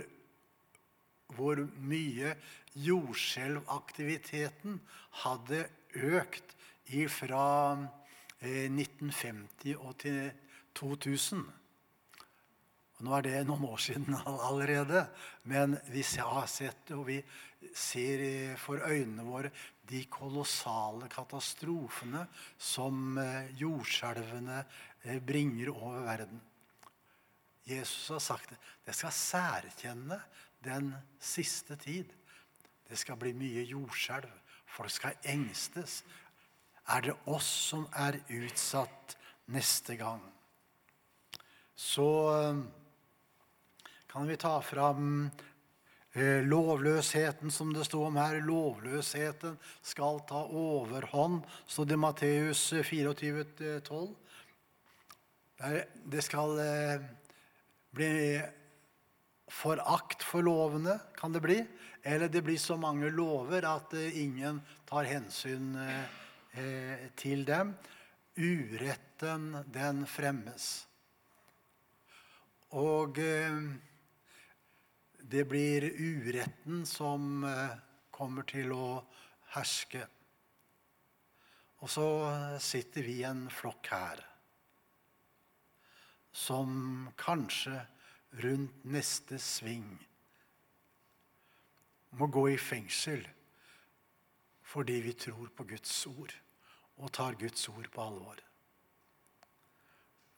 [1.35, 2.35] hvor mye
[2.77, 4.79] jordskjelvaktiviteten
[5.23, 6.53] hadde økt
[7.11, 7.75] fra
[8.39, 10.31] eh, 1950 og til
[10.77, 11.43] 2000.
[12.97, 14.15] Og nå er det noen år siden
[14.49, 15.05] allerede,
[15.49, 17.19] men vi har sett og vi
[17.77, 19.51] ser eh, for øynene våre
[19.87, 22.25] de kolossale katastrofene
[22.57, 24.59] som eh, jordskjelvene
[25.03, 26.41] eh, bringer over verden.
[27.67, 28.59] Jesus har sagt det.
[28.85, 30.21] Det skal særkjenne
[30.67, 32.11] den siste tid.
[32.87, 34.31] Det skal bli mye jordskjelv.
[34.67, 36.01] Folk skal engstes.
[36.87, 39.17] Er det oss som er utsatt
[39.51, 40.21] neste gang?
[41.75, 42.61] Så eh,
[44.07, 45.29] kan vi ta fram
[46.13, 48.39] eh, lovløsheten, som det sto om her.
[48.41, 54.15] Lovløsheten skal ta overhånd, stod det i Matteus 24, eh, 12.
[56.07, 57.05] Det skal eh,
[57.97, 58.13] bli
[59.47, 61.57] forakt for lovene, kan det bli.
[62.03, 66.03] Eller det blir så mange lover at eh, ingen tar hensyn eh,
[66.59, 67.73] eh, til dem.
[68.37, 70.85] Uretten, den fremmes.
[72.77, 73.17] Og
[75.17, 77.41] det blir uretten som
[78.13, 78.99] kommer til å
[79.55, 80.03] herske.
[81.81, 82.07] Og så
[82.61, 84.21] sitter vi i en flokk her
[86.37, 87.79] som kanskje
[88.43, 89.87] rundt neste sving
[92.17, 93.25] må gå i fengsel
[94.67, 96.33] fordi vi tror på Guds ord
[96.97, 98.39] og tar Guds ord på alvor.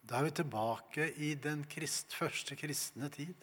[0.06, 3.34] Da er vi tilbake i den krist, første kristne tid,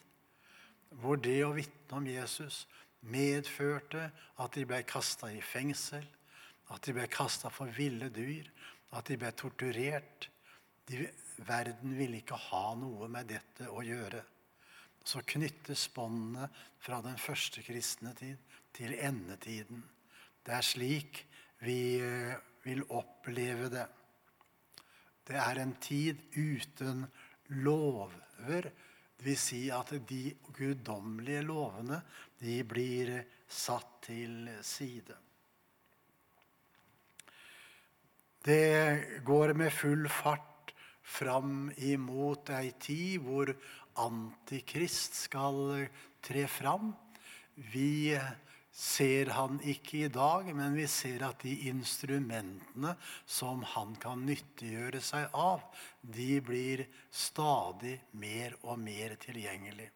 [0.90, 2.64] hvor det å vitne om Jesus
[3.06, 4.08] medførte
[4.42, 6.04] at de ble kasta i fengsel,
[6.70, 8.48] at de ble kasta for ville dyr,
[8.94, 10.30] at de ble torturert.
[10.86, 11.06] De,
[11.46, 14.22] verden ville ikke ha noe med dette å gjøre.
[15.06, 16.48] Så knyttes båndene
[16.82, 18.40] fra den første kristne tid
[18.74, 19.84] til endetiden.
[20.42, 21.20] Det er slik
[21.62, 22.34] vi eh,
[22.66, 23.86] vil oppleve det.
[25.26, 27.04] Det er en tid uten
[27.62, 28.66] lover.
[29.16, 32.02] Det vil si at de guddommelige lovene
[32.42, 33.14] de blir
[33.46, 35.16] satt til side.
[38.46, 40.74] Det går med full fart
[41.06, 43.50] fram imot ei tid hvor
[44.02, 45.86] Antikrist skal
[46.24, 46.92] tre fram.
[47.72, 48.12] Vi
[48.76, 52.92] ser han ikke i dag, men vi ser at de instrumentene
[53.24, 55.64] som han kan nyttiggjøre seg av,
[56.02, 59.88] de blir stadig mer og mer tilgjengelig.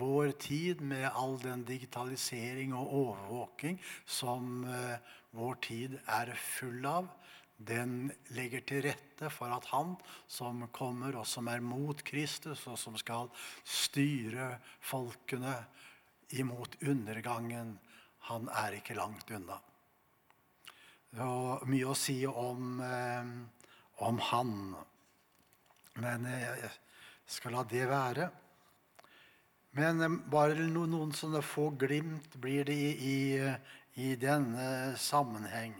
[0.00, 4.98] Vår tid med all den digitalisering og overvåking som eh,
[5.34, 7.08] vår tid er full av,
[7.60, 9.92] den legger til rette for at han
[10.30, 13.28] som kommer, og som er mot Kristus, og som skal
[13.64, 15.58] styre folkene
[16.40, 17.74] imot undergangen,
[18.30, 19.58] han er ikke langt unna.
[21.10, 23.32] Det er mye å si om, eh,
[24.06, 24.52] om han,
[26.00, 26.70] men jeg
[27.26, 28.30] skal la det være.
[29.78, 33.52] Men eh, bare no, noen sånne få glimt blir det i, i,
[34.06, 35.74] i denne sammenheng.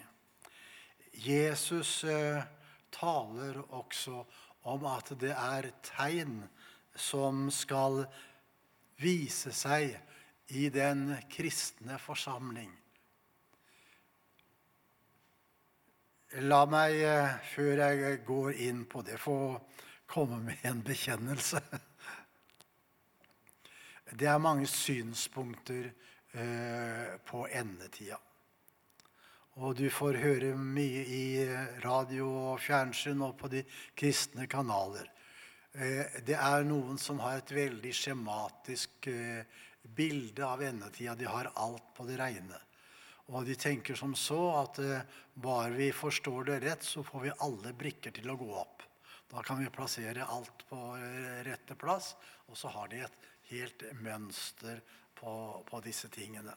[1.12, 2.42] Jesus eh,
[2.90, 4.24] taler også
[4.70, 6.42] om at det er tegn
[6.96, 8.04] som skal
[9.00, 9.94] vise seg
[10.56, 12.72] i den kristne forsamling.
[16.46, 19.58] La meg, eh, før jeg går inn på det, få
[20.06, 21.62] komme med en bekjennelse.
[24.10, 25.90] Det er mange synspunkter
[26.34, 28.18] eh, på endetida.
[29.60, 31.24] Og du får høre mye i
[31.84, 33.60] radio og fjernsyn og på de
[33.98, 35.10] kristne kanaler.
[35.72, 39.44] Eh, det er noen som har et veldig skjematisk eh,
[39.84, 41.12] bilde av endetida.
[41.14, 42.56] De har alt på det reine.
[43.30, 45.04] Og de tenker som så at eh,
[45.36, 48.86] bare vi forstår det rett, så får vi alle brikker til å gå opp.
[49.30, 50.78] Da kan vi plassere alt på
[51.46, 52.14] rette plass,
[52.48, 54.80] og så har de et helt mønster
[55.20, 55.32] på,
[55.68, 56.56] på disse tingene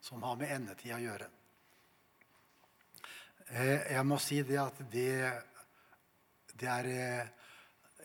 [0.00, 1.28] som har med endetida å gjøre.
[3.48, 5.32] Eh, Jeg må si det at det,
[6.60, 7.28] det er eh,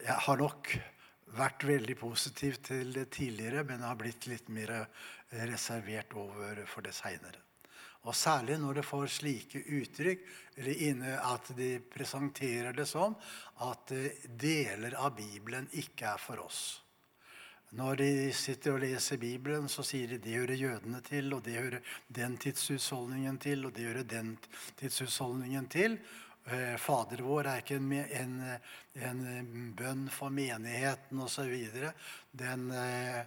[0.04, 0.70] Jeg har nok
[1.36, 4.86] vært veldig positiv til det tidligere, men har blitt litt mer eh,
[5.50, 7.42] reservert over for det seinere.
[8.04, 10.24] Og særlig når det får slike uttrykk,
[10.60, 13.16] eller inne at de presenterer det som
[13.64, 13.94] at
[14.28, 16.83] deler av Bibelen ikke er for oss.
[17.74, 21.56] Når de sitter og leser Bibelen, så sier de det hører jødene til, og det
[21.58, 24.36] hører den tidshusholdningen til, og det hører den
[24.78, 25.98] tidshusholdningen til.
[26.46, 28.36] Eh, Fader vår er ikke en, en,
[29.10, 29.24] en
[29.80, 31.56] bønn for menigheten osv.
[32.44, 33.24] Den eh,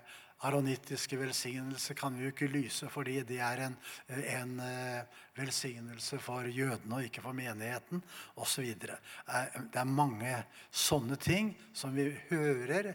[0.47, 3.77] aronittiske velsignelse kan vi jo ikke lyse, fordi det er en,
[4.15, 8.03] en eh, velsignelse for jødene og ikke for menigheten
[8.37, 8.69] osv.
[8.69, 10.39] Eh, Det er mange
[10.71, 12.95] sånne ting som vi hører,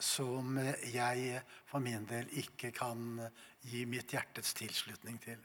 [0.00, 0.56] som
[0.90, 3.20] jeg for min del ikke kan
[3.64, 5.38] gi mitt hjertets tilslutning til.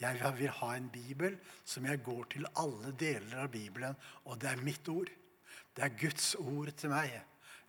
[0.00, 4.50] Jeg vil ha en bibel som jeg går til alle deler av Bibelen, og det
[4.50, 5.10] er mitt ord.
[5.76, 7.12] Det er Guds ord til meg.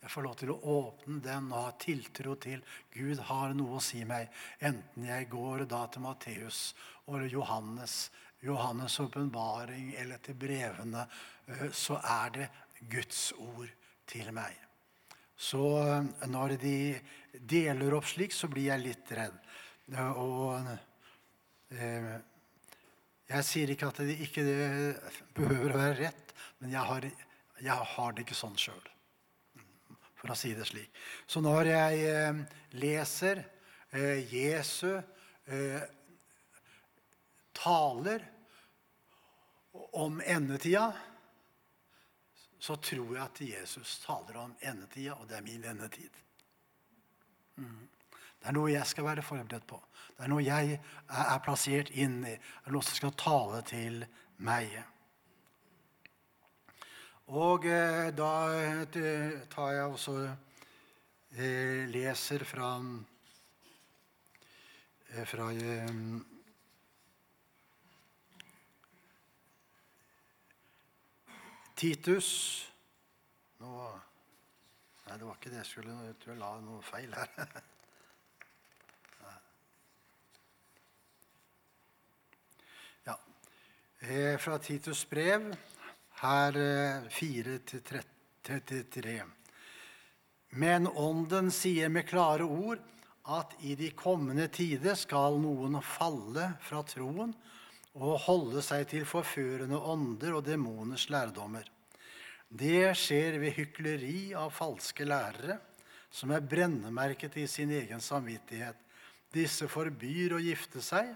[0.03, 3.83] Jeg får lov til å åpne den og ha tiltro til Gud har noe å
[3.83, 4.31] si meg.
[4.59, 6.73] Enten jeg går da til Matteus
[7.07, 8.09] og Johannes,
[8.43, 11.05] Johannes' åpenbaring eller til brevene,
[11.47, 12.49] eh, så er det
[12.91, 13.71] Guds ord
[14.07, 14.57] til meg.
[15.35, 16.77] Så eh, når de
[17.39, 19.35] deler opp slik, så blir jeg litt redd.
[19.91, 20.67] Eh, Og
[21.73, 22.15] eh,
[23.33, 24.43] jeg sier ikke at det ikke
[25.37, 27.07] behøver å være rett, men jeg har,
[27.63, 28.83] jeg har det ikke sånn sjøl.
[30.19, 30.91] For å si det slik.
[31.27, 32.43] Så når jeg
[32.79, 33.41] leser
[34.31, 35.01] Jesu
[37.57, 38.23] taler
[39.99, 40.93] om endetida,
[42.63, 46.21] så tror jeg at Jesus taler om endetida, og det er min endetid.
[47.59, 47.89] Mm.
[48.39, 49.81] Det er noe jeg skal være forberedt på.
[50.15, 52.37] Det er noe jeg er er plassert inn i.
[52.37, 54.05] Det er noe som skal tale til
[54.47, 54.77] meg.
[57.35, 62.75] Og eh, da eh, tar jeg også eh, leser fra
[65.11, 65.95] eh, fra eh,
[71.83, 72.63] Titus
[73.59, 73.67] Nå
[75.03, 77.27] Nei, det var ikke det jeg skulle Jeg tror jeg la noe feil her.
[83.03, 83.19] Ja.
[83.99, 85.57] Eh, Fra Titus brev,
[86.21, 89.23] her eh, 4-33.
[90.55, 92.79] Men Ånden sier med klare ord
[93.35, 97.35] at i de kommende tider skal noen falle fra troen
[97.93, 101.67] og holde seg til forførende ånder og demoners lærdommer.
[102.49, 105.59] Det skjer ved hykleri av falske lærere,
[106.13, 108.77] som er brennemerket i sin egen samvittighet.
[109.33, 111.09] Disse forbyr å gifte seg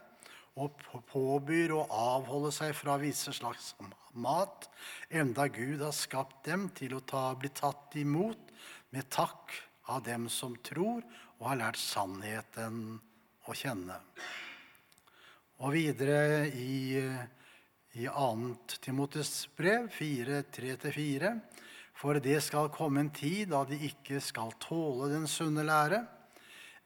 [0.58, 0.74] og
[1.12, 3.76] påbyr å avholde seg fra visse slags
[4.18, 4.66] mat,
[5.14, 8.50] enda Gud har skapt dem til å ta, bli tatt imot
[8.96, 9.54] med takk
[9.94, 11.06] av dem som tror
[11.38, 12.98] og har lært sannheten
[13.46, 14.00] å kjenne.
[15.58, 17.00] Og videre i,
[17.98, 18.26] i 2.
[18.78, 21.32] Timotes brev 4.3-4.
[21.98, 26.04] For det skal komme en tid da de ikke skal tåle den sunne lære,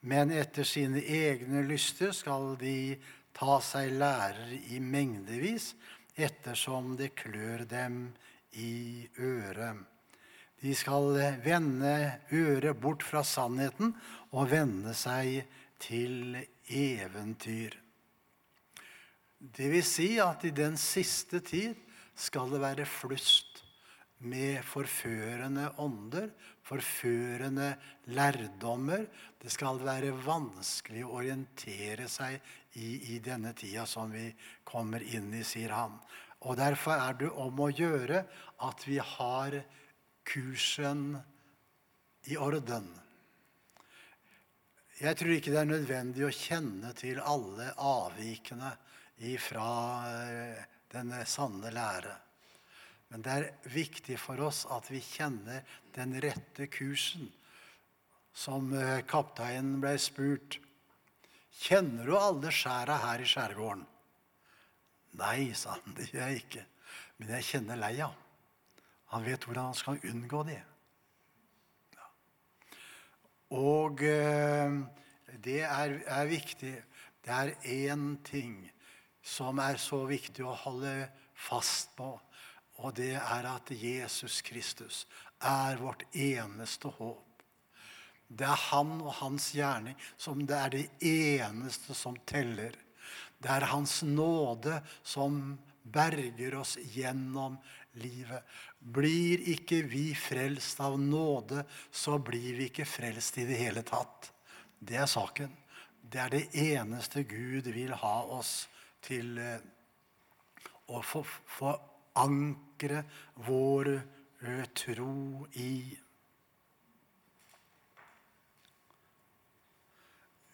[0.07, 2.95] men etter sine egne lyster skal de
[3.35, 5.73] ta seg lærere i mengdevis,
[6.15, 8.05] ettersom det klør dem
[8.55, 9.83] i øret.
[10.63, 11.93] De skal vende
[12.31, 13.95] øret bort fra sannheten
[14.31, 15.41] og vende seg
[15.81, 16.37] til
[16.71, 17.80] eventyr.
[19.41, 21.73] Det vil si at i den siste tid
[22.13, 23.63] skal det være flust
[24.21, 26.27] med forførende ånder,
[26.61, 27.71] forførende
[28.13, 29.07] lærdommer.
[29.41, 32.37] Det skal være vanskelig å orientere seg
[32.77, 34.27] i, i denne tida som vi
[34.61, 35.97] kommer inn i, sier han.
[36.45, 38.21] Og Derfor er det om å gjøre
[38.61, 39.57] at vi har
[40.21, 41.15] kursen
[42.29, 42.85] i orden.
[45.01, 48.75] Jeg tror ikke det er nødvendig å kjenne til alle avvikene
[49.37, 49.69] fra
[50.91, 52.15] den sanne lære.
[53.11, 55.65] Men det er viktig for oss at vi kjenner
[55.95, 57.27] den rette kursen.
[58.31, 60.61] Som eh, kapteinen ble spurt
[61.61, 63.83] Kjenner du alle skjæra her i skjærgården?
[65.19, 66.63] Nei, sa han, det gjør jeg ikke.
[67.19, 68.07] Men jeg kjenner leia.
[69.11, 70.61] Han vet hvordan han skal unngå det.
[71.97, 72.07] Ja.
[73.59, 74.79] Og eh,
[75.43, 76.73] det er, er viktig.
[77.21, 78.55] Det er én ting
[79.21, 82.13] som er så viktig å holde fast på.
[82.81, 85.05] Og det er at Jesus Kristus
[85.37, 87.27] er vårt eneste håp.
[88.31, 92.77] Det er han og hans gjerning som det er det eneste som teller.
[93.41, 97.57] Det er hans nåde som berger oss gjennom
[97.99, 98.45] livet.
[98.79, 104.31] Blir ikke vi frelst av nåde, så blir vi ikke frelst i det hele tatt.
[104.79, 105.51] Det er saken.
[106.01, 108.65] Det er det eneste Gud vil ha oss
[109.05, 109.63] til eh,
[110.91, 111.73] å få, få
[112.21, 113.03] ankre
[113.47, 113.91] vår
[114.75, 115.73] tro i.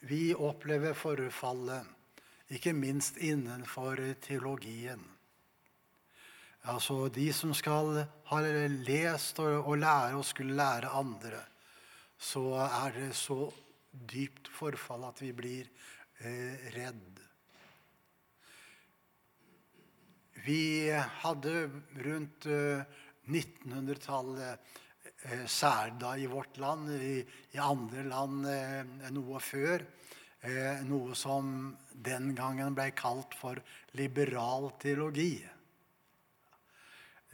[0.07, 1.87] Vi opplever forfallet,
[2.53, 5.01] ikke minst innenfor teologien.
[6.67, 11.39] Altså de som skal ha lest og, og lære og skulle lære andre,
[12.17, 13.47] så er det så
[13.91, 15.69] dypt forfall at vi blir
[16.19, 17.26] eh, redd.
[20.47, 21.69] Vi hadde
[22.05, 22.79] rundt eh,
[23.27, 24.59] 1900-tallet
[25.21, 27.19] eh, særda i vårt land, i,
[27.51, 29.83] i andre land eh, noe før.
[30.47, 31.49] Eh, noe som
[31.91, 33.59] den gangen ble kalt for
[33.99, 35.41] liberal teologi.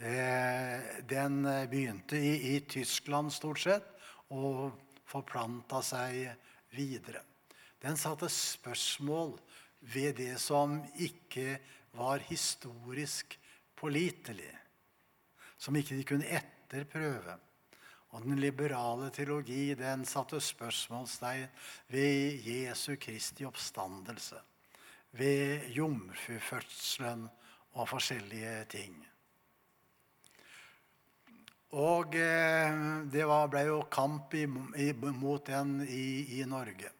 [0.01, 1.37] Eh, den
[1.69, 3.93] begynte i, i Tyskland stort sett
[4.33, 4.73] og
[5.05, 6.33] forplanta seg
[6.73, 7.21] videre.
[7.77, 9.37] Den satte spørsmål
[9.93, 11.59] ved det som ikke
[11.93, 13.37] var historisk
[13.75, 14.51] pålitelig.
[15.57, 17.37] Som ikke de kunne etterprøve.
[18.13, 21.47] Og den liberale teologi den satte spørsmålstegn
[21.89, 24.41] ved Jesu Kristi oppstandelse.
[25.17, 27.25] Ved jomfrufødselen
[27.73, 28.99] og forskjellige ting.
[31.73, 32.73] Og eh,
[33.09, 34.35] det var, ble jo kamp
[35.17, 36.91] mot den i, i, Norge.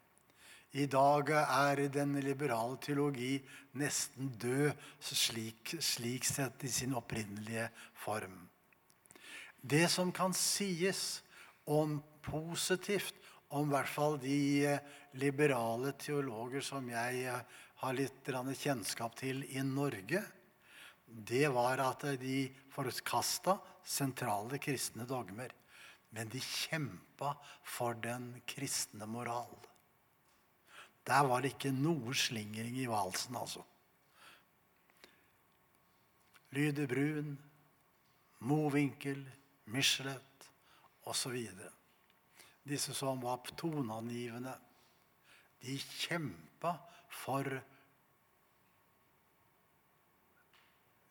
[0.74, 3.36] I dag er den liberale teologi
[3.78, 4.74] nesten død,
[5.06, 7.68] slik, slik sett i sin opprinnelige
[8.02, 8.40] form.
[9.62, 11.22] Det som kan sies
[11.70, 13.16] om positivt
[13.54, 14.80] om i hvert fall de eh,
[15.22, 20.24] liberale teologer som jeg eh, har litt kjennskap til i Norge,
[21.06, 25.52] det var at de forkasta sentrale kristne dogmer.
[26.10, 29.54] Men de kjempa for den kristne moral.
[31.08, 33.64] Der var det ikke noe slingring i valsen, altså.
[36.54, 37.34] Lyde Brun,
[38.40, 39.24] Mowinckel,
[39.66, 40.50] Michelet
[41.10, 41.38] osv.
[42.64, 44.54] Disse som var toneangivende.
[45.64, 46.76] De kjempa
[47.24, 47.48] for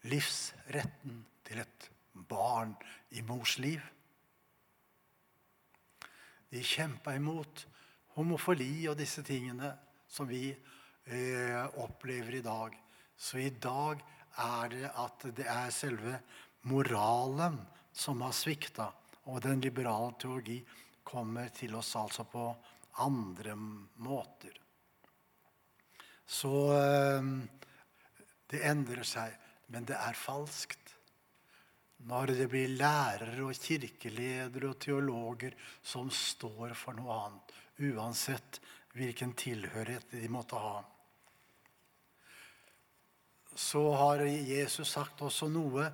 [0.09, 1.91] livsretten til et
[2.29, 2.75] barn
[3.11, 3.81] i mors liv.
[6.53, 7.67] De kjempa imot
[8.17, 9.73] homofili og disse tingene
[10.11, 12.77] som vi eh, opplever i dag.
[13.17, 14.03] Så i dag
[14.43, 16.19] er det at det er selve
[16.69, 17.61] moralen
[17.93, 18.91] som har svikta.
[19.31, 20.59] Og den liberale teologi
[21.05, 22.49] kommer til oss altså på
[23.05, 24.59] andre måter.
[26.27, 27.33] Så eh,
[28.53, 29.37] det endrer seg,
[29.73, 30.83] men det er falskt
[32.09, 35.55] når det blir lærere og kirkeledere og teologer
[35.87, 38.61] som står for noe annet, uansett
[38.97, 40.83] hvilken tilhørighet de måtte ha.
[43.55, 45.89] Så har Jesus sagt også noe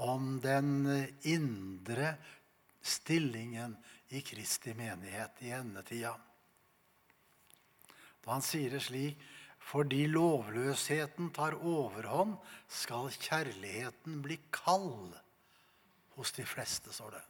[0.00, 0.86] om den
[1.28, 2.14] indre
[2.82, 3.76] stillingen
[4.12, 6.14] i Kristi menighet i endetida.
[8.22, 9.20] Da han sier det slik
[9.62, 12.34] fordi lovløsheten tar overhånd,
[12.66, 15.14] skal kjærligheten bli kald
[16.16, 17.22] hos de fleste, står det.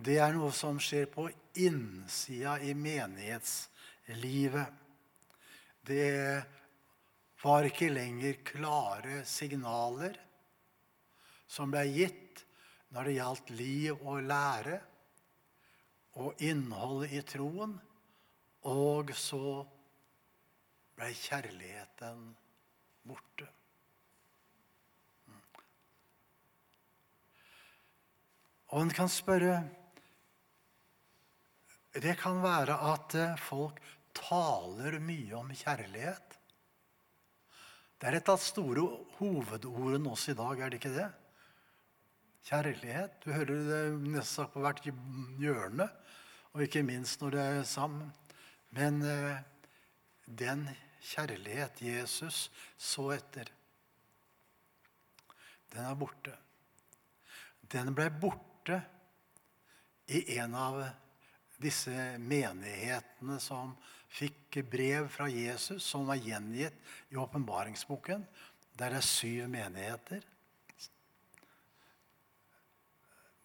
[0.00, 1.26] Det er noe som skjer på
[1.60, 4.78] innsida i menighetslivet.
[5.84, 6.40] Det
[7.42, 10.16] var ikke lenger klare signaler
[11.50, 12.44] som ble gitt
[12.94, 14.78] når det gjaldt liv og lære
[16.22, 17.74] og innholdet i troen.
[18.72, 19.60] Og så
[20.96, 22.24] ble kjærligheten
[23.04, 23.50] borte.
[28.70, 29.58] Og en kan spørre
[31.90, 33.80] Det kan være at eh, folk
[34.14, 36.36] taler mye om kjærlighet.
[37.98, 38.84] Det er et av de store
[39.18, 41.08] hovedordene også i dag, er det ikke det?
[42.46, 43.18] Kjærlighet.
[43.24, 44.86] Du hører det nesten på hvert
[45.42, 45.88] hjørne,
[46.54, 48.14] og ikke minst når det er sammen.
[48.70, 49.42] Men eh,
[50.24, 50.68] den
[51.10, 52.46] kjærlighet Jesus
[52.78, 53.50] så etter,
[55.74, 56.38] den er borte.
[57.70, 58.78] Den ble borte
[60.10, 60.84] i en av
[61.60, 63.74] disse menighetene som
[64.10, 66.76] fikk brev fra Jesus, som var gjengitt
[67.12, 68.24] i åpenbaringsboken.
[68.78, 70.24] Der er syv menigheter.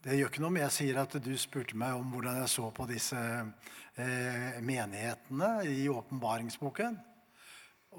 [0.05, 2.68] Det gjør ikke noe om jeg sier at du spurte meg om hvordan jeg så
[2.74, 6.99] på disse eh, menighetene i åpenbaringsboken.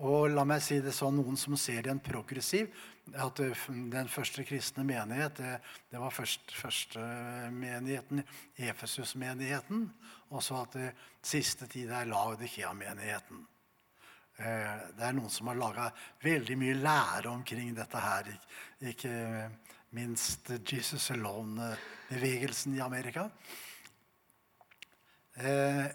[0.07, 2.71] Og la meg si det sånn, Noen som ser det en progressiv,
[3.15, 5.53] at den første kristne menighet det,
[5.93, 7.01] det var først, første
[7.55, 8.23] menigheten,
[8.59, 9.85] Efesus-menigheten.
[10.35, 10.89] Og så at det
[11.23, 13.45] siste tid er Laudikea-menigheten.
[14.37, 15.91] Eh, det er noen som har laga
[16.25, 18.33] veldig mye lære omkring dette her.
[18.91, 19.15] Ikke
[19.97, 23.29] minst Jesus Alone-bevegelsen i Amerika.
[25.37, 25.87] Eh,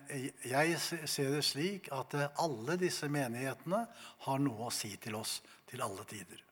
[0.47, 3.83] jeg ser det slik at alle disse menighetene
[4.27, 5.39] har noe å si til oss
[5.69, 6.50] til alle tider.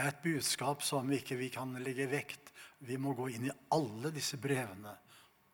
[0.00, 2.54] Det er et budskap som ikke vi kan legge vekt.
[2.88, 4.94] Vi må gå inn i alle disse brevene.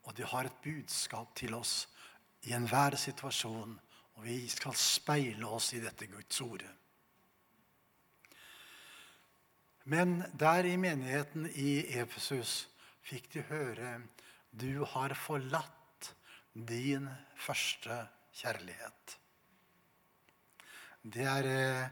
[0.06, 1.88] Og de har et budskap til oss
[2.46, 3.72] i enhver situasjon.
[4.14, 6.70] Og vi skal speile oss i dette Guds ordet.
[9.90, 12.68] Men der i menigheten i Efesus
[13.02, 13.96] fikk de høre
[14.54, 16.12] du har forlatt
[16.54, 17.98] din første
[18.44, 19.18] kjærlighet.
[21.02, 21.90] Det er eh,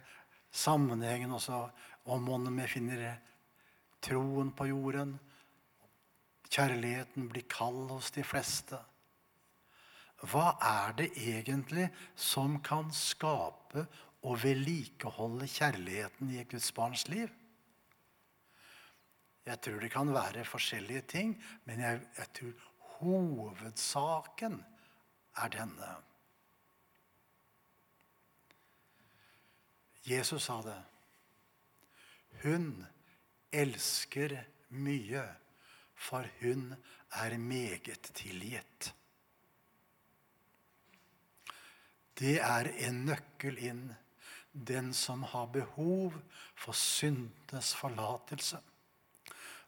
[0.54, 1.64] sammenhengen også
[2.04, 3.20] om vi finner
[4.04, 5.16] troen på jorden.
[6.48, 8.78] Kjærligheten blir kald hos de fleste.
[10.24, 13.86] Hva er det egentlig som kan skape
[14.24, 17.32] og vedlikeholde kjærligheten i et Guds barns liv?
[19.44, 21.34] Jeg tror det kan være forskjellige ting,
[21.64, 24.56] men jeg, jeg tror hovedsaken
[25.36, 25.92] er denne.
[30.04, 30.80] Jesus sa det.
[32.42, 32.86] Hun
[33.52, 34.36] elsker
[34.68, 35.24] mye,
[35.94, 36.74] for hun
[37.22, 38.92] er meget tilgitt.
[42.18, 43.88] Det er en nøkkel inn.
[44.54, 46.14] Den som har behov
[46.54, 48.60] for syndenes forlatelse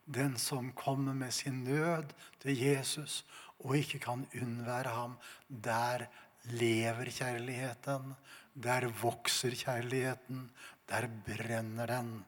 [0.07, 2.13] den som kommer med sin nød
[2.43, 3.25] til Jesus
[3.59, 5.17] og ikke kan unnvære ham,
[5.49, 6.07] der
[6.45, 8.15] lever kjærligheten,
[8.55, 10.51] der vokser kjærligheten,
[10.89, 12.25] der brenner den.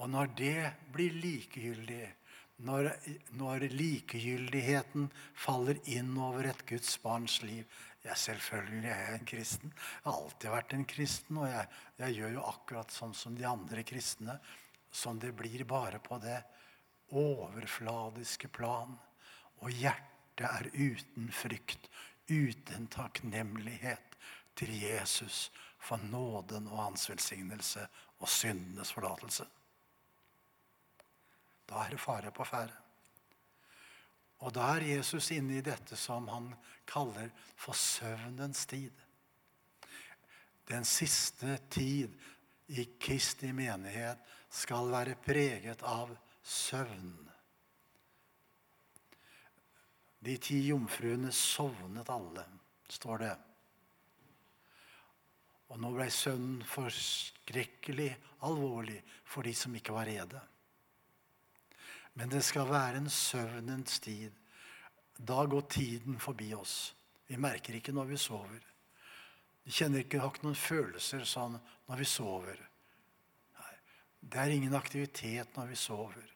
[0.00, 2.06] Og når det blir likegyldig,
[2.64, 2.90] når,
[3.36, 7.68] når likegyldigheten faller inn over et Guds barns liv
[8.00, 9.72] jeg Selvfølgelig er jeg en kristen.
[9.76, 11.66] Jeg har alltid vært en kristen, og jeg,
[11.98, 14.38] jeg gjør jo akkurat sånn som de andre kristne
[14.90, 16.38] som det blir bare på det
[17.12, 18.96] overfladiske plan.
[19.60, 21.90] Og hjertet er uten frykt,
[22.32, 24.16] uten takknemlighet
[24.56, 27.84] til Jesus for nåden og hans velsignelse
[28.20, 29.44] og syndenes forlatelse.
[31.70, 32.74] Da er det fare på ferde.
[34.40, 36.48] Og da er Jesus inne i dette som han
[36.88, 38.92] kaller for søvnens tid.
[40.70, 42.14] Den siste tid
[42.72, 47.12] i Kristi menighet skal være preget av søvn.
[50.20, 52.44] De ti jomfruene sovnet alle,
[52.90, 53.34] står det.
[55.70, 58.10] Og nå ble søvnen forskrekkelig
[58.46, 60.40] alvorlig for de som ikke var rede.
[62.20, 64.34] Men det skal være en søvnens tid.
[65.16, 66.92] Da går tiden forbi oss.
[67.24, 68.66] Vi merker ikke når vi sover.
[69.64, 71.56] Vi kjenner ikke, har ikke noen følelser sånn
[71.88, 72.60] når vi sover.
[73.56, 73.72] Nei.
[74.20, 76.28] Det er ingen aktivitet når vi sover.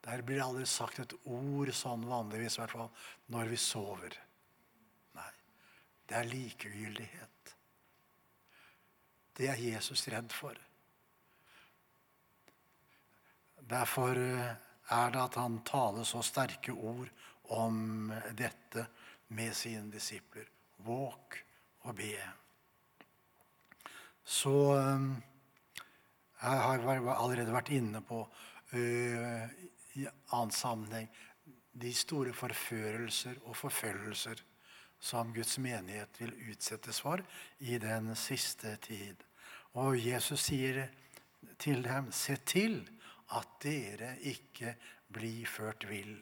[0.00, 2.90] Der blir det aldri sagt et ord sånn vanligvis, i hvert fall
[3.36, 4.18] når vi sover.
[5.20, 5.30] Nei,
[6.08, 7.56] det er likegyldighet.
[9.36, 10.56] Det er Jesus redd for.
[13.76, 17.08] Derfor eh, er det at han taler så sterke ord
[17.54, 18.86] om dette
[19.36, 20.48] med sine disipler.
[20.82, 21.38] Våk
[21.86, 22.14] og be.
[24.24, 25.04] Så eh,
[26.42, 28.24] jeg har allerede vært inne på
[28.72, 31.10] i annen sammenheng
[31.72, 34.40] de store forførelser og forfølgelser
[35.02, 37.22] som Guds menighet vil utsettes for
[37.58, 39.16] i den siste tid.
[39.74, 40.84] Og Jesus sier
[41.58, 42.82] til dem, se til
[43.38, 44.74] at dere ikke
[45.12, 46.14] blir ført vill.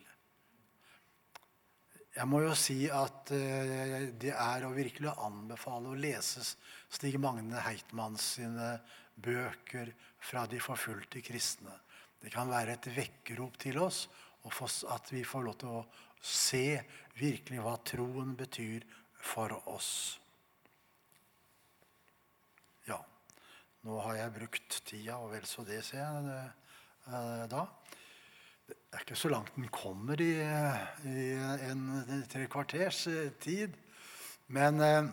[2.10, 7.62] Jeg må jo si at uh, det er å virkelig anbefale å lese Stig Magne
[7.62, 8.72] Heitmanns sine
[9.20, 11.72] bøker fra de forfulgte kristne.
[12.20, 14.08] Det kan være et vekkerop til oss,
[14.44, 14.56] og
[14.92, 15.84] at vi får lov til å
[16.20, 16.80] se
[17.16, 18.84] virkelig hva troen betyr
[19.20, 19.92] for oss.
[22.88, 22.98] Ja,
[23.86, 26.59] nå har jeg brukt tida, og vel så det, ser jeg eh,
[27.06, 27.66] da.
[28.66, 30.32] Det er ikke så langt den kommer i,
[31.06, 31.26] i
[31.70, 33.76] en tre kvarters eh, tid.
[34.50, 35.10] Men eh,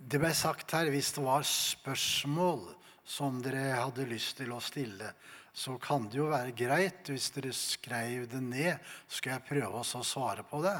[0.00, 2.62] Det ble sagt her hvis det var spørsmål
[3.04, 5.10] som dere hadde lyst til å stille,
[5.52, 8.78] så kan det jo være greit hvis dere skrev det ned.
[9.06, 10.78] Så skal jeg prøve å svare på det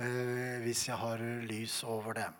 [0.00, 2.30] eh, hvis jeg har lys over det.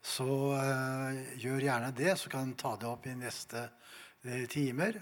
[0.00, 0.26] Så
[0.56, 3.66] eh, gjør gjerne det, så kan en ta det opp i neste
[4.24, 4.96] eh, timer.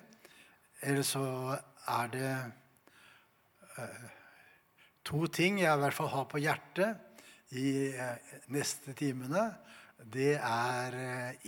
[0.82, 1.24] Eller så
[1.54, 2.32] er det
[3.78, 4.08] eh,
[5.06, 7.04] to ting jeg i hvert fall har på hjertet
[7.58, 7.94] i
[8.52, 9.46] neste timene
[10.12, 10.94] det er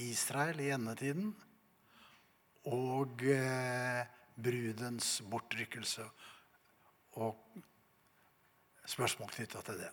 [0.00, 1.28] Israel i endetiden
[2.72, 3.20] og
[4.40, 6.06] brudens bortrykkelse
[7.20, 7.60] og
[8.88, 9.92] spørsmål knytta til det.